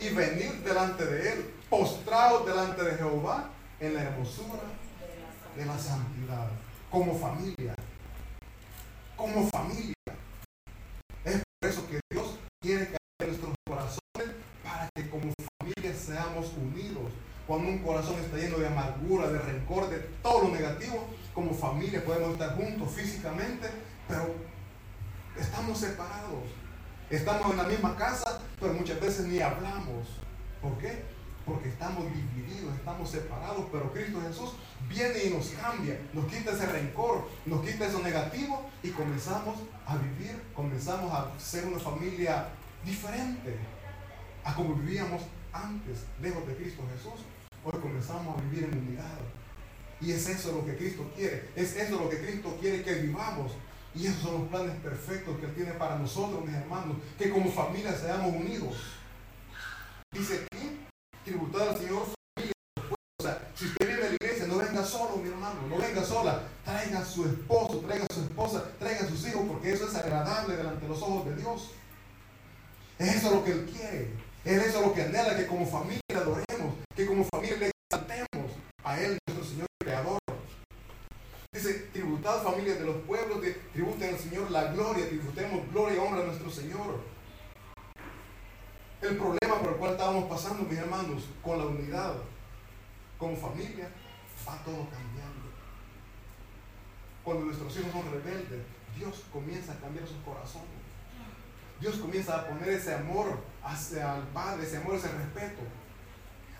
y 0.00 0.08
venir 0.14 0.52
delante 0.62 1.04
de 1.04 1.32
él, 1.32 1.54
postrados 1.68 2.46
delante 2.46 2.82
de 2.84 2.96
Jehová 2.96 3.50
en 3.80 3.94
la 3.94 4.02
hermosura 4.02 4.62
de 5.56 5.66
la 5.66 5.78
santidad, 5.78 6.48
como 6.90 7.18
familia, 7.18 7.74
como 9.16 9.48
familia. 9.48 9.94
Es 11.24 11.42
por 11.60 11.70
eso 11.70 11.86
que 11.88 12.00
Dios 12.10 12.38
quiere 12.62 12.84
cambiar 12.84 13.28
nuestros 13.28 13.54
corazones 13.66 14.36
para 14.62 14.88
que 14.94 15.10
como 15.10 15.32
unidos. 16.48 17.12
Cuando 17.46 17.68
un 17.68 17.78
corazón 17.78 18.14
está 18.20 18.36
lleno 18.36 18.58
de 18.58 18.66
amargura, 18.66 19.28
de 19.28 19.38
rencor, 19.38 19.88
de 19.88 19.98
todo 20.22 20.42
lo 20.44 20.54
negativo, 20.54 21.08
como 21.34 21.52
familia 21.52 22.04
podemos 22.04 22.32
estar 22.32 22.56
juntos 22.56 22.90
físicamente, 22.92 23.68
pero 24.08 24.34
estamos 25.38 25.78
separados. 25.78 26.44
Estamos 27.08 27.50
en 27.50 27.56
la 27.56 27.64
misma 27.64 27.96
casa, 27.96 28.40
pero 28.60 28.72
muchas 28.72 29.00
veces 29.00 29.26
ni 29.26 29.40
hablamos. 29.40 30.06
¿Por 30.62 30.78
qué? 30.78 31.02
Porque 31.44 31.68
estamos 31.68 32.04
divididos, 32.04 32.74
estamos 32.76 33.10
separados, 33.10 33.66
pero 33.72 33.92
Cristo 33.92 34.20
Jesús 34.28 34.50
viene 34.88 35.24
y 35.24 35.30
nos 35.30 35.48
cambia, 35.50 35.98
nos 36.12 36.26
quita 36.26 36.52
ese 36.52 36.66
rencor, 36.66 37.28
nos 37.46 37.66
quita 37.66 37.86
eso 37.86 38.00
negativo 38.00 38.70
y 38.82 38.90
comenzamos 38.90 39.58
a 39.86 39.96
vivir, 39.96 40.40
comenzamos 40.54 41.12
a 41.12 41.32
ser 41.38 41.64
una 41.66 41.78
familia 41.78 42.48
diferente 42.84 43.56
a 44.44 44.54
como 44.54 44.74
vivíamos 44.74 45.22
antes, 45.52 46.04
lejos 46.20 46.46
de 46.46 46.56
Cristo 46.56 46.82
Jesús. 46.94 47.20
Hoy 47.64 47.80
comenzamos 47.80 48.38
a 48.38 48.42
vivir 48.42 48.64
en 48.64 48.78
unidad. 48.78 49.18
Y 50.00 50.12
es 50.12 50.28
eso 50.28 50.52
lo 50.52 50.64
que 50.64 50.76
Cristo 50.76 51.10
quiere. 51.14 51.50
Es 51.54 51.76
eso 51.76 52.00
lo 52.00 52.08
que 52.08 52.20
Cristo 52.20 52.56
quiere 52.60 52.82
que 52.82 52.94
vivamos. 52.94 53.52
Y 53.94 54.06
esos 54.06 54.22
son 54.22 54.40
los 54.40 54.48
planes 54.48 54.76
perfectos 54.80 55.38
que 55.38 55.46
Él 55.46 55.54
tiene 55.54 55.72
para 55.72 55.98
nosotros, 55.98 56.44
mis 56.44 56.54
hermanos. 56.54 56.96
Que 57.18 57.30
como 57.30 57.50
familia 57.50 57.92
seamos 57.92 58.34
unidos. 58.34 58.76
Dice 60.12 60.46
aquí, 60.46 60.80
tributar 61.24 61.68
al 61.68 61.76
Señor 61.76 62.06
familia. 62.34 62.54
O 63.18 63.22
si 63.54 63.66
usted 63.66 63.86
vive 63.86 64.00
en 64.00 64.08
la 64.08 64.14
iglesia, 64.14 64.46
no 64.46 64.56
venga 64.56 64.84
solo, 64.84 65.16
mi 65.16 65.28
hermano. 65.28 65.60
No 65.68 65.76
venga 65.76 66.02
sola. 66.02 66.44
Traiga 66.64 67.00
a 67.00 67.04
su 67.04 67.26
esposo, 67.26 67.80
traiga 67.80 68.06
a 68.08 68.14
su 68.14 68.20
esposa, 68.22 68.64
traiga 68.78 69.04
a 69.04 69.08
sus 69.08 69.26
hijos, 69.28 69.42
porque 69.46 69.72
eso 69.72 69.86
es 69.86 69.94
agradable 69.94 70.56
delante 70.56 70.82
de 70.82 70.88
los 70.88 71.02
ojos 71.02 71.26
de 71.26 71.36
Dios. 71.36 71.70
Es 72.98 73.16
eso 73.16 73.34
lo 73.34 73.44
que 73.44 73.52
Él 73.52 73.66
quiere. 73.66 74.29
Es 74.44 74.66
eso 74.66 74.80
lo 74.80 74.94
que 74.94 75.02
anhela, 75.02 75.36
que 75.36 75.46
como 75.46 75.66
familia 75.66 76.00
adoremos, 76.14 76.74
que 76.96 77.06
como 77.06 77.24
familia 77.24 77.58
le 77.58 77.70
exaltemos 77.70 78.52
a 78.82 78.98
Él, 78.98 79.18
nuestro 79.28 79.46
Señor 79.46 79.66
Creador. 79.78 80.18
Dice, 81.52 81.74
tributad 81.92 82.42
familias 82.42 82.78
de 82.78 82.86
los 82.86 82.96
pueblos, 83.02 83.42
de, 83.42 83.52
tributen 83.72 84.14
al 84.14 84.18
Señor 84.18 84.50
la 84.50 84.72
gloria, 84.72 85.08
tributemos 85.08 85.70
gloria 85.70 85.96
y 85.96 85.98
honra 85.98 86.22
a 86.22 86.26
nuestro 86.26 86.50
Señor. 86.50 87.00
El 89.02 89.16
problema 89.16 89.58
por 89.60 89.72
el 89.72 89.76
cual 89.76 89.92
estábamos 89.92 90.24
pasando, 90.24 90.62
mis 90.62 90.78
hermanos, 90.78 91.24
con 91.42 91.58
la 91.58 91.66
unidad, 91.66 92.14
como 93.18 93.36
familia, 93.36 93.90
va 94.48 94.56
todo 94.64 94.88
cambiando. 94.88 95.50
Cuando 97.22 97.44
nuestros 97.44 97.76
hijos 97.76 97.92
son 97.92 98.10
rebeldes, 98.10 98.62
Dios 98.96 99.22
comienza 99.30 99.72
a 99.72 99.80
cambiar 99.80 100.06
sus 100.06 100.16
corazones. 100.24 100.79
Dios 101.80 101.96
comienza 101.96 102.36
a 102.36 102.46
poner 102.46 102.68
ese 102.68 102.94
amor 102.94 103.38
hacia 103.64 104.16
el 104.16 104.24
Padre, 104.24 104.64
ese 104.64 104.76
amor, 104.76 104.96
ese 104.96 105.08
respeto. 105.08 105.62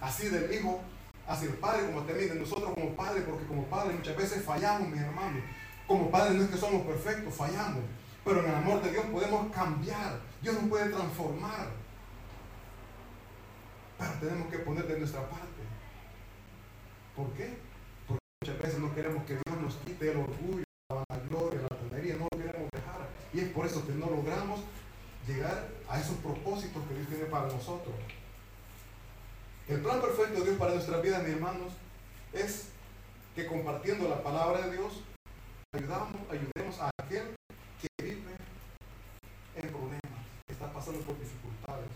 Así 0.01 0.29
del 0.29 0.53
Hijo 0.53 0.81
hacia 1.27 1.49
el 1.49 1.57
Padre, 1.57 1.87
como 1.87 2.03
también 2.03 2.31
de 2.31 2.35
nosotros 2.37 2.73
como 2.75 2.97
Padre, 2.97 3.21
porque 3.23 3.47
como 3.47 3.65
Padre 3.65 3.95
muchas 3.95 4.17
veces 4.17 4.43
fallamos, 4.43 4.89
mis 4.89 5.01
hermanos. 5.01 5.43
Como 5.87 6.11
Padre 6.11 6.35
no 6.35 6.45
es 6.45 6.51
que 6.51 6.57
somos 6.57 6.87
perfectos, 6.87 7.35
fallamos. 7.35 7.83
Pero 8.25 8.41
en 8.41 8.49
el 8.49 8.55
amor 8.55 8.83
de 8.83 8.93
Dios 8.93 9.05
podemos 9.07 9.53
cambiar. 9.53 10.21
Dios 10.41 10.55
nos 10.55 10.71
puede 10.71 10.89
transformar. 10.89 11.69
Pero 13.99 14.13
tenemos 14.21 14.49
que 14.51 14.59
poner 14.61 14.87
de 14.87 14.99
nuestra 14.99 15.29
parte. 15.29 15.61
¿Por 17.15 17.31
qué? 17.35 17.59
Porque 18.07 18.25
muchas 18.41 18.59
veces 18.63 18.79
no 18.79 18.95
queremos 18.95 19.25
que 19.25 19.35
Dios 19.35 19.61
nos 19.61 19.75
quite 19.77 20.13
el 20.13 20.19
orgullo, 20.19 20.65
la 20.89 21.19
gloria, 21.29 21.61
la 21.61 21.77
tenería, 21.77 22.17
no 22.17 22.27
lo 22.33 22.39
queremos 22.39 22.69
dejar. 22.73 23.09
Y 23.35 23.41
es 23.41 23.49
por 23.51 23.67
eso 23.67 23.87
que 23.87 23.93
no 23.93 24.07
logramos 24.07 24.61
llegar 25.31 25.69
a 25.89 26.01
esos 26.01 26.17
propósitos 26.17 26.83
que 26.87 26.95
Dios 26.95 27.09
tiene 27.09 27.25
para 27.25 27.47
nosotros. 27.49 27.95
El 29.69 29.81
plan 29.81 30.01
perfecto 30.01 30.41
de 30.41 30.45
Dios 30.47 30.59
para 30.59 30.75
nuestra 30.75 31.01
vida, 31.01 31.21
mis 31.21 31.35
hermanos, 31.35 31.73
es 32.33 32.69
que 33.35 33.47
compartiendo 33.47 34.09
la 34.09 34.23
palabra 34.23 34.67
de 34.67 34.77
Dios, 34.77 35.03
ayudamos, 35.73 36.17
ayudemos 36.31 36.81
a 36.81 36.91
aquel 37.01 37.37
que 37.81 37.89
vive 38.03 38.35
en 39.55 39.69
problemas, 39.69 40.27
que 40.47 40.53
está 40.53 40.73
pasando 40.73 41.01
por 41.01 41.19
dificultades. 41.19 41.91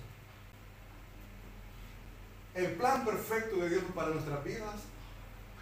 El 2.55 2.73
plan 2.75 3.05
perfecto 3.05 3.57
de 3.57 3.71
Dios 3.71 3.85
para 3.95 4.11
nuestras 4.11 4.45
vidas 4.45 4.77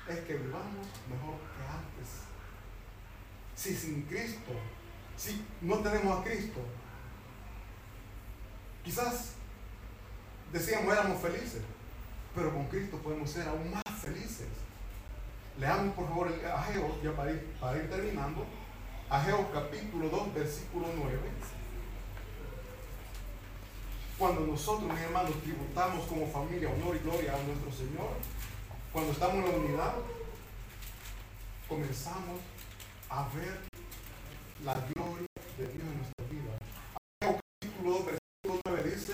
es 0.08 0.20
que 0.20 0.34
vivamos 0.34 0.86
mejor 1.08 1.36
que 1.56 1.64
antes. 1.64 2.08
Si 3.56 3.74
sin 3.74 4.02
Cristo, 4.02 4.52
si 5.16 5.42
no 5.62 5.78
tenemos 5.78 6.20
a 6.20 6.24
Cristo, 6.24 6.60
Quizás 8.84 9.34
decíamos 10.52 10.92
éramos 10.92 11.20
felices, 11.20 11.62
pero 12.34 12.52
con 12.52 12.66
Cristo 12.66 12.98
podemos 12.98 13.30
ser 13.30 13.46
aún 13.48 13.70
más 13.70 13.84
felices. 14.00 14.48
Leamos 15.58 15.94
por 15.94 16.08
favor 16.08 16.32
el 16.32 16.44
Ageo, 16.46 17.00
ya 17.02 17.12
para 17.14 17.30
ir, 17.32 17.90
terminando. 17.90 18.44
Ageo 19.08 19.52
capítulo 19.52 20.08
2, 20.08 20.34
versículo 20.34 20.86
9. 20.96 21.18
Cuando 24.18 24.40
nosotros, 24.42 24.90
mis 24.90 25.00
hermanos, 25.00 25.32
tributamos 25.42 26.06
como 26.06 26.26
familia 26.26 26.70
honor 26.70 26.96
y 26.96 27.00
gloria 27.00 27.34
a 27.34 27.42
nuestro 27.42 27.72
Señor, 27.72 28.10
cuando 28.92 29.12
estamos 29.12 29.36
en 29.36 29.52
la 29.52 29.58
unidad, 29.58 29.94
comenzamos 31.68 32.40
a 33.08 33.28
ver 33.34 33.60
la 34.64 34.74
gloria 34.74 35.28
de 35.58 35.66
Dios 35.66 35.82
en 35.82 35.96
nuestra 35.98 36.24
vida. 36.30 36.58
Ageo 37.20 37.40
capítulo 37.60 37.90
2, 37.90 38.06
versículo 38.06 38.60
9 38.66 38.90
dice, 38.90 39.12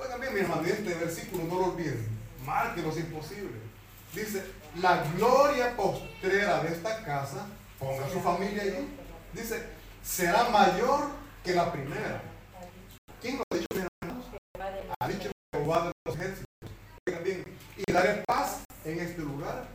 oigan 0.00 0.20
bien, 0.20 0.34
mi 0.34 0.40
hermano, 0.40 0.66
este 0.66 0.94
versículo 1.10 1.44
no 1.44 1.54
lo 1.56 1.72
olviden, 1.72 2.06
márquenos 2.46 2.94
si 2.94 3.00
es 3.00 3.06
posible. 3.06 3.58
Dice, 4.14 4.44
la 4.80 5.02
gloria 5.16 5.76
postrera 5.76 6.62
de 6.62 6.72
esta 6.72 7.04
casa, 7.04 7.46
ponga 7.78 8.08
su 8.08 8.20
familia 8.20 8.62
allí, 8.62 8.88
dice, 9.32 9.66
será 10.02 10.48
mayor 10.50 11.10
que 11.44 11.54
la 11.54 11.72
primera. 11.72 12.22
¿Quién 13.20 13.38
lo 13.38 13.42
ha 13.50 13.56
dicho, 13.56 13.66
mis 13.74 13.86
hermanos? 14.00 14.26
Ha 15.00 15.08
dicho 15.08 15.30
Jehová 15.52 15.86
de 15.86 15.92
los 16.04 16.16
ejércitos. 16.16 16.46
Y 17.76 17.92
daré 17.92 18.22
paz 18.26 18.62
en 18.84 19.00
este 19.00 19.22
lugar, 19.22 19.66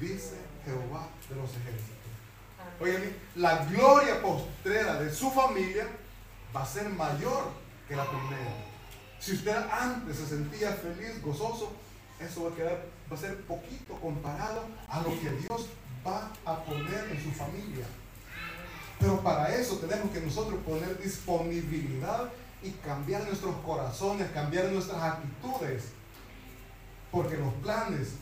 dice 0.00 0.36
Jehová 0.64 1.08
de 1.28 1.36
los 1.36 1.50
ejércitos. 1.50 1.96
Bien, 2.82 3.16
la 3.36 3.64
gloria 3.66 4.20
postrera 4.22 4.94
de 5.00 5.12
su 5.12 5.30
familia 5.30 5.86
va 6.54 6.62
a 6.62 6.66
ser 6.66 6.88
mayor 6.88 7.52
que 7.86 7.94
la 7.94 8.04
primera. 8.06 8.70
Si 9.20 9.34
usted 9.34 9.54
antes 9.70 10.16
se 10.16 10.26
sentía 10.26 10.72
feliz, 10.72 11.22
gozoso, 11.22 11.72
eso 12.18 12.44
va 12.44 12.50
a 12.50 12.54
quedar, 12.54 12.86
va 13.10 13.16
a 13.16 13.20
ser 13.20 13.36
poquito 13.42 13.94
comparado 14.00 14.62
a 14.88 15.00
lo 15.02 15.10
que 15.20 15.30
Dios 15.30 15.66
va 16.06 16.32
a 16.46 16.64
poner 16.64 17.08
en 17.10 17.22
su 17.22 17.30
familia. 17.30 17.84
Pero 18.98 19.20
para 19.20 19.54
eso 19.54 19.76
tenemos 19.76 20.10
que 20.10 20.20
nosotros 20.20 20.60
poner 20.64 20.98
disponibilidad 21.02 22.30
y 22.62 22.70
cambiar 22.70 23.24
nuestros 23.24 23.56
corazones, 23.56 24.30
cambiar 24.32 24.66
nuestras 24.66 25.02
actitudes. 25.02 25.84
Porque 27.10 27.36
los 27.36 27.52
planes 27.54 28.12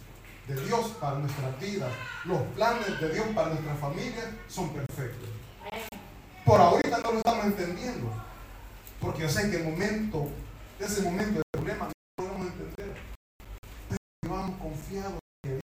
de 0.49 0.65
Dios 0.65 0.89
para 1.01 1.19
nuestras 1.19 1.61
vidas, 1.61 1.93
los 2.25 2.41
planes 2.55 3.01
de 3.01 3.13
Dios 3.13 3.27
para 3.35 3.51
nuestra 3.51 3.75
familia 3.75 4.37
son 4.49 4.71
perfectos. 4.71 5.29
Por 6.45 6.61
ahorita 6.61 6.99
no 6.99 7.13
lo 7.13 7.19
estamos 7.19 7.45
entendiendo. 7.45 8.11
Porque 9.01 9.23
yo 9.23 9.29
sé 9.29 9.51
que 9.51 9.59
el 9.59 9.65
momento, 9.65 10.29
ese 10.79 11.03
momento 11.03 11.39
de 11.39 11.43
problema, 11.53 11.87
no 11.87 12.25
lo 12.25 12.31
podemos 12.31 12.47
entender. 12.53 12.97
Pero 13.89 14.35
vamos 14.35 14.61
confiados 14.61 15.19
que 15.43 15.51
Dios 15.51 15.63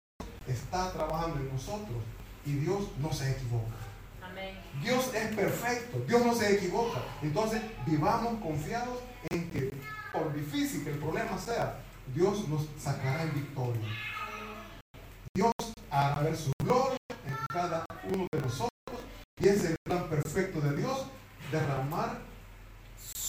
está 0.47 0.91
trabajando 0.91 1.39
en 1.39 1.51
nosotros 1.51 2.01
y 2.45 2.53
Dios 2.53 2.89
no 2.99 3.13
se 3.13 3.31
equivoca. 3.31 3.75
Dios 4.81 5.13
es 5.13 5.35
perfecto, 5.35 5.99
Dios 6.07 6.25
no 6.25 6.35
se 6.35 6.55
equivoca. 6.55 7.01
Entonces 7.21 7.61
vivamos 7.85 8.41
confiados 8.41 8.99
en 9.29 9.49
que 9.51 9.71
por 10.11 10.33
difícil 10.33 10.83
que 10.83 10.91
el 10.91 10.99
problema 10.99 11.37
sea, 11.37 11.79
Dios 12.13 12.47
nos 12.49 12.67
sacará 12.77 13.23
en 13.23 13.33
victoria. 13.33 13.87
Dios 15.35 15.53
hará 15.89 16.21
ver 16.21 16.35
su 16.35 16.51
gloria 16.63 16.97
en 17.09 17.35
cada 17.47 17.85
uno 18.11 18.27
de 18.31 18.41
nosotros 18.41 18.71
y 19.39 19.47
ese 19.47 19.57
es 19.57 19.69
el 19.71 19.75
plan 19.83 20.09
perfecto 20.09 20.59
de 20.61 20.75
Dios, 20.75 21.05
derramar 21.51 22.19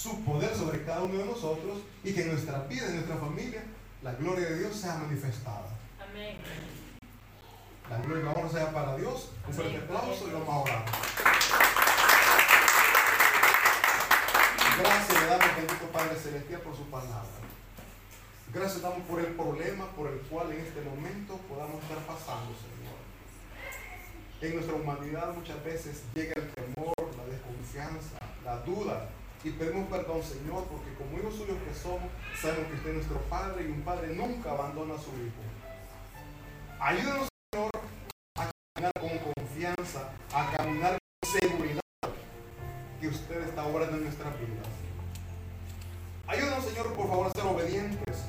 su 0.05 0.23
poder 0.23 0.55
sobre 0.55 0.85
cada 0.85 1.03
uno 1.05 1.17
de 1.17 1.25
nosotros 1.25 1.79
y 2.05 2.13
que 2.13 2.21
en 2.21 2.33
nuestra 2.33 2.59
vida, 2.65 2.89
en 2.89 2.97
nuestra 2.97 3.17
familia, 3.17 3.63
la 4.03 4.13
gloria 4.13 4.51
de 4.51 4.59
Dios 4.59 4.77
sea 4.77 4.97
manifestada. 4.97 5.71
Amén. 5.99 6.37
La 7.89 7.97
gloria 8.03 8.21
y 8.21 8.27
la 8.27 8.33
honra 8.33 8.51
sea 8.51 8.71
para 8.71 8.99
Dios. 8.99 9.31
Un 9.49 9.55
fuerte 9.55 9.79
aplauso 9.79 10.29
y 10.29 10.33
vamos 10.33 10.49
a 10.51 10.59
orar. 10.59 10.85
Gracias 14.79 15.23
le 15.23 15.27
damos, 15.27 15.57
bendito 15.57 15.87
Padre 15.91 16.17
Celestial, 16.17 16.61
por 16.61 16.77
su 16.77 16.85
palabra. 16.91 17.41
Gracias 18.53 18.83
damos 18.83 19.07
por 19.09 19.21
el 19.21 19.33
problema 19.35 19.87
por 19.97 20.11
el 20.11 20.19
cual 20.29 20.53
en 20.53 20.61
este 20.61 20.83
momento 20.83 21.39
podamos 21.49 21.83
estar 21.83 21.99
pasando, 22.01 22.53
Señor. 22.61 23.01
En 24.43 24.55
nuestra 24.55 24.75
humanidad 24.75 25.35
muchas 25.35 25.65
veces 25.65 26.03
llega 26.15 26.35
el 26.37 26.51
temor, 26.53 26.95
la 27.17 27.25
desconfianza, 27.25 28.19
la 28.45 28.59
duda. 28.59 29.09
Y 29.45 29.51
pedimos 29.51 29.89
perdón, 29.89 30.23
Señor, 30.23 30.65
porque 30.65 30.95
como 30.95 31.19
hijos 31.19 31.35
suyos 31.35 31.59
que 31.69 31.75
somos, 31.75 32.11
sabemos 32.41 32.67
que 32.69 32.75
usted 32.75 32.91
es 32.91 32.97
nuestro 32.97 33.21
Padre 33.29 33.65
y 33.65 33.71
un 33.71 33.83
Padre 33.83 34.15
nunca 34.17 34.53
abandona 34.53 34.95
a 34.95 34.99
su 34.99 35.11
Hijo. 35.11 35.43
Ayúdanos 36.81 37.29
a 40.35 40.51
caminar 40.57 40.99
con 40.99 41.41
seguridad 41.41 41.81
que 43.01 43.09
usted 43.09 43.49
está 43.49 43.67
obrando 43.67 43.97
en 43.99 44.05
nuestras 44.05 44.33
vidas. 44.41 44.67
Ayúdanos, 46.27 46.65
Señor, 46.65 46.93
por 46.95 47.09
favor, 47.09 47.27
a 47.27 47.31
ser 47.31 47.45
obedientes 47.45 48.25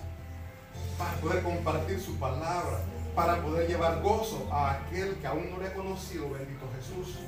para 0.97 1.13
poder 1.13 1.43
compartir 1.43 1.99
su 1.99 2.15
palabra, 2.17 2.81
para 3.15 3.41
poder 3.41 3.67
llevar 3.67 4.01
gozo 4.01 4.47
a 4.51 4.73
aquel 4.73 5.15
que 5.15 5.27
aún 5.27 5.49
no 5.49 5.59
le 5.59 5.67
ha 5.67 5.73
conocido, 5.73 6.29
bendito 6.29 6.69
Jesús. 6.77 7.19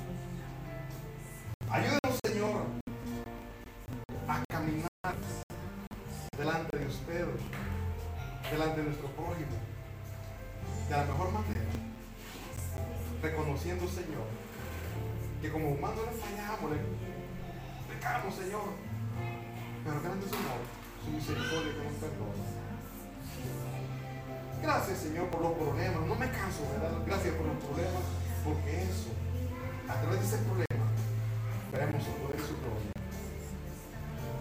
Ayúdanos, 1.69 2.06
delante 8.51 8.77
de 8.77 8.83
nuestro 8.87 9.07
prójimo, 9.09 9.57
de 10.89 10.95
la 10.95 11.03
mejor 11.03 11.31
manera 11.31 11.61
reconociendo, 13.21 13.87
Señor, 13.87 14.27
que 15.41 15.51
como 15.51 15.71
humanos 15.71 15.99
le 16.05 16.17
fallamos, 16.17 16.71
le 16.71 17.93
pecamos, 17.93 18.35
Señor, 18.35 18.69
pero 19.83 20.01
grande 20.01 20.25
es 20.25 20.31
su 20.31 20.37
amor, 20.37 20.63
su 21.03 21.11
misericordia 21.11 21.73
que 21.73 21.83
nos 21.83 21.93
perdona. 21.99 22.45
Gracias, 24.61 24.97
Señor, 24.99 25.27
por 25.29 25.41
los 25.41 25.53
problemas. 25.53 26.05
No 26.05 26.15
me 26.15 26.29
canso 26.31 26.63
de 26.73 26.79
dar 26.79 27.05
gracias 27.05 27.35
por 27.35 27.45
los 27.45 27.57
problemas, 27.63 28.03
porque 28.43 28.83
eso, 28.83 29.11
a 29.87 30.01
través 30.01 30.19
de 30.19 30.25
ese 30.25 30.37
problema, 30.45 30.85
veremos 31.71 32.03
su 32.03 32.11
poder 32.11 32.39
y 32.39 32.43
su 32.43 32.57
gloria. 32.57 32.96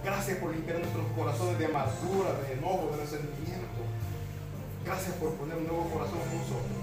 Gracias 0.07 0.39
por 0.39 0.53
limpiar 0.55 0.79
nuestros 0.79 1.05
corazones 1.17 1.59
de 1.59 1.67
amargura, 1.67 2.33
de 2.35 2.53
enojo, 2.53 2.91
de 2.93 3.03
resentimiento. 3.03 3.83
Gracias 4.85 5.17
por 5.17 5.35
poner 5.35 5.57
un 5.57 5.67
nuevo 5.67 5.91
corazón 5.91 6.21
en 6.31 6.39
nosotros. 6.39 6.79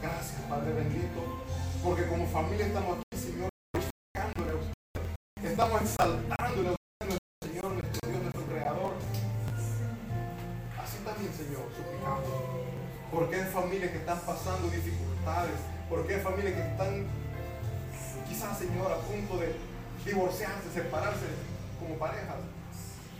Gracias, 0.00 0.40
Padre 0.48 0.72
bendito, 0.72 1.20
porque 1.84 2.06
como 2.06 2.26
familia 2.28 2.64
estamos 2.64 2.96
aquí, 2.96 3.20
Señor, 3.20 3.50
glorificándole 3.74 4.52
a 4.52 4.56
usted. 4.56 5.50
Estamos 5.52 5.82
exaltándole 5.82 6.68
a 6.68 6.72
usted, 6.72 7.04
nuestro 7.04 7.44
Señor, 7.44 7.72
nuestro 7.72 8.08
Dios, 8.08 8.22
nuestro 8.22 8.42
Creador. 8.46 8.92
Así 10.80 10.96
también, 11.04 11.32
Señor, 11.36 11.68
suplicamos. 11.76 12.24
Porque 13.12 13.36
hay 13.36 13.52
familias 13.52 13.90
que 13.90 13.98
están 13.98 14.20
pasando 14.20 14.70
dificultades, 14.70 15.60
porque 15.90 16.14
hay 16.14 16.20
familias 16.22 16.54
que 16.54 16.68
están, 16.72 17.06
quizás, 18.26 18.58
Señor, 18.58 18.90
a 18.90 18.96
punto 18.96 19.36
de 19.36 19.71
divorciarse, 20.04 20.70
separarse 20.72 21.26
como 21.78 21.98
parejas. 21.98 22.36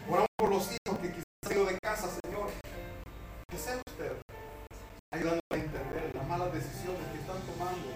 Oramos 0.09 0.29
por 0.37 0.51
los 0.51 0.65
hijos 0.65 0.99
que 1.01 1.09
quizás 1.13 1.25
han 1.47 1.53
ido 1.53 1.67
de 1.67 1.79
casa, 1.79 2.09
Señor. 2.25 2.51
Que 3.49 3.59
sea 3.59 3.77
usted 3.77 4.13
ayudando 5.11 5.43
decisiones 6.53 7.07
que 7.13 7.19
están 7.19 7.41
tomando, 7.43 7.89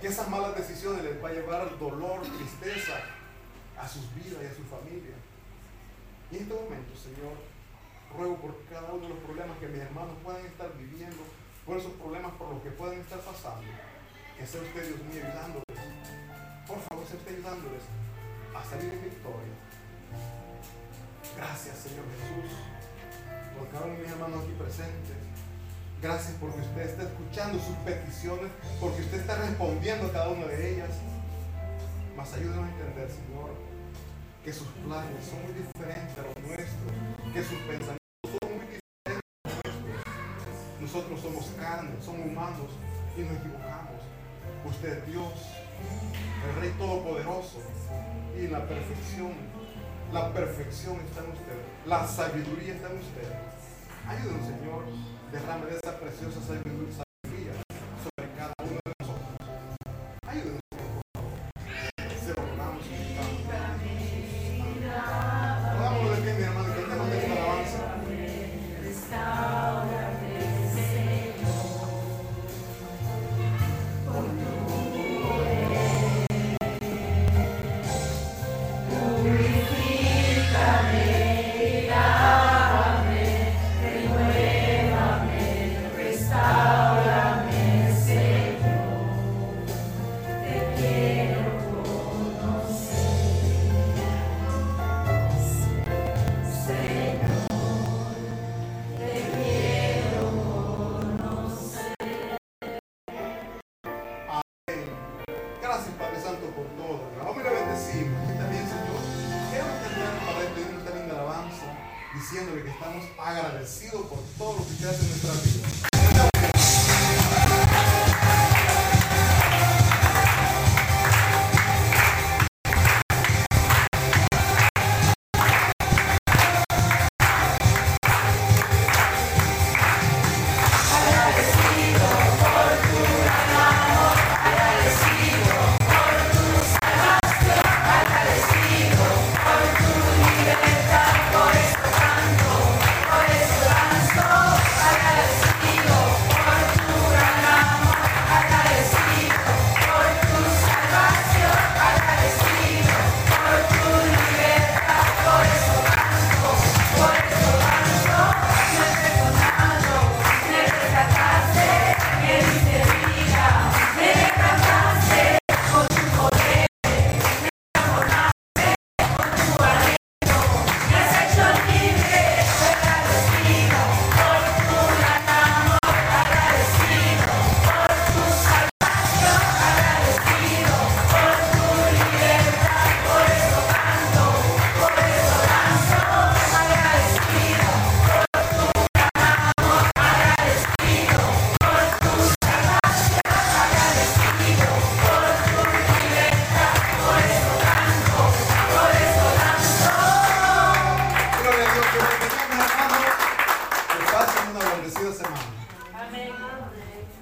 que 0.00 0.06
esas 0.06 0.28
malas 0.28 0.56
decisiones 0.56 1.04
les 1.04 1.22
va 1.22 1.28
a 1.28 1.32
llevar 1.32 1.78
dolor, 1.78 2.22
tristeza 2.22 3.00
a 3.76 3.88
sus 3.88 4.14
vidas 4.14 4.42
y 4.42 4.46
a 4.46 4.54
su 4.54 4.64
familia. 4.64 5.16
Y 6.30 6.36
en 6.36 6.42
este 6.42 6.54
momento, 6.54 6.96
Señor, 6.96 7.36
ruego 8.16 8.36
por 8.36 8.64
cada 8.70 8.92
uno 8.92 9.02
de 9.02 9.14
los 9.14 9.18
problemas 9.18 9.58
que 9.58 9.68
mis 9.68 9.80
hermanos 9.80 10.16
puedan 10.22 10.44
estar 10.46 10.72
viviendo, 10.76 11.22
por 11.66 11.78
esos 11.78 11.92
problemas 11.92 12.32
por 12.34 12.50
los 12.50 12.62
que 12.62 12.70
pueden 12.70 13.00
estar 13.00 13.20
pasando, 13.20 13.68
que 14.36 14.46
sea 14.46 14.60
usted, 14.60 14.86
Dios 14.86 15.00
mío, 15.06 15.22
ayudándoles. 15.24 15.78
Por 16.66 16.80
favor, 16.80 17.06
sea 17.06 17.16
usted 17.16 17.34
ayudándoles 17.34 17.82
a 18.54 18.64
salir 18.64 18.90
en 18.92 19.02
victoria. 19.02 19.54
Gracias, 21.36 21.78
Señor 21.78 22.04
Jesús, 22.14 22.50
por 23.58 23.68
cada 23.68 23.86
uno 23.86 23.94
de 23.94 24.02
mis 24.02 24.12
hermanos 24.12 24.44
aquí 24.44 24.54
presentes. 24.58 25.18
Gracias 26.00 26.36
porque 26.38 26.60
usted 26.60 26.82
está 26.82 27.02
escuchando 27.04 27.58
sus 27.58 27.76
peticiones, 27.78 28.50
porque 28.80 29.00
usted 29.02 29.20
está 29.20 29.36
respondiendo 29.36 30.06
a 30.06 30.12
cada 30.12 30.28
una 30.28 30.46
de 30.46 30.74
ellas. 30.74 30.90
Mas 32.16 32.32
ayúdenos 32.34 32.64
a 32.64 32.68
entender, 32.68 33.10
Señor, 33.10 33.50
que 34.44 34.52
sus 34.52 34.68
planes 34.84 35.24
son 35.24 35.42
muy 35.42 35.54
diferentes 35.54 36.18
a 36.18 36.22
los 36.22 36.38
nuestros, 36.44 36.92
que 37.32 37.42
sus 37.42 37.58
pensamientos 37.66 38.30
son 38.38 38.50
muy 38.52 38.66
diferentes 38.66 39.22
a 39.44 39.68
los 39.68 39.80
nuestros. 39.80 40.80
Nosotros 40.80 41.20
somos 41.20 41.46
carne, 41.58 41.96
somos 42.04 42.26
humanos 42.26 42.70
y 43.16 43.20
nos 43.22 43.36
equivocamos. 43.38 43.93
Usted 44.64 44.98
es 44.98 45.06
Dios, 45.06 45.32
el 46.48 46.60
Rey 46.60 46.70
Todopoderoso 46.78 47.58
y 48.38 48.48
la 48.48 48.66
perfección. 48.66 49.32
La 50.12 50.32
perfección 50.32 50.96
está 51.00 51.24
en 51.24 51.30
usted, 51.30 51.58
la 51.86 52.06
sabiduría 52.06 52.74
está 52.74 52.88
en 52.88 52.98
usted. 52.98 53.32
Ayúdenos, 54.06 54.46
Señor 54.46 54.84
derrame 55.34 55.66
de 55.66 55.76
esa 55.76 55.98
preciosa 55.98 56.40
sabiduría 56.40 57.03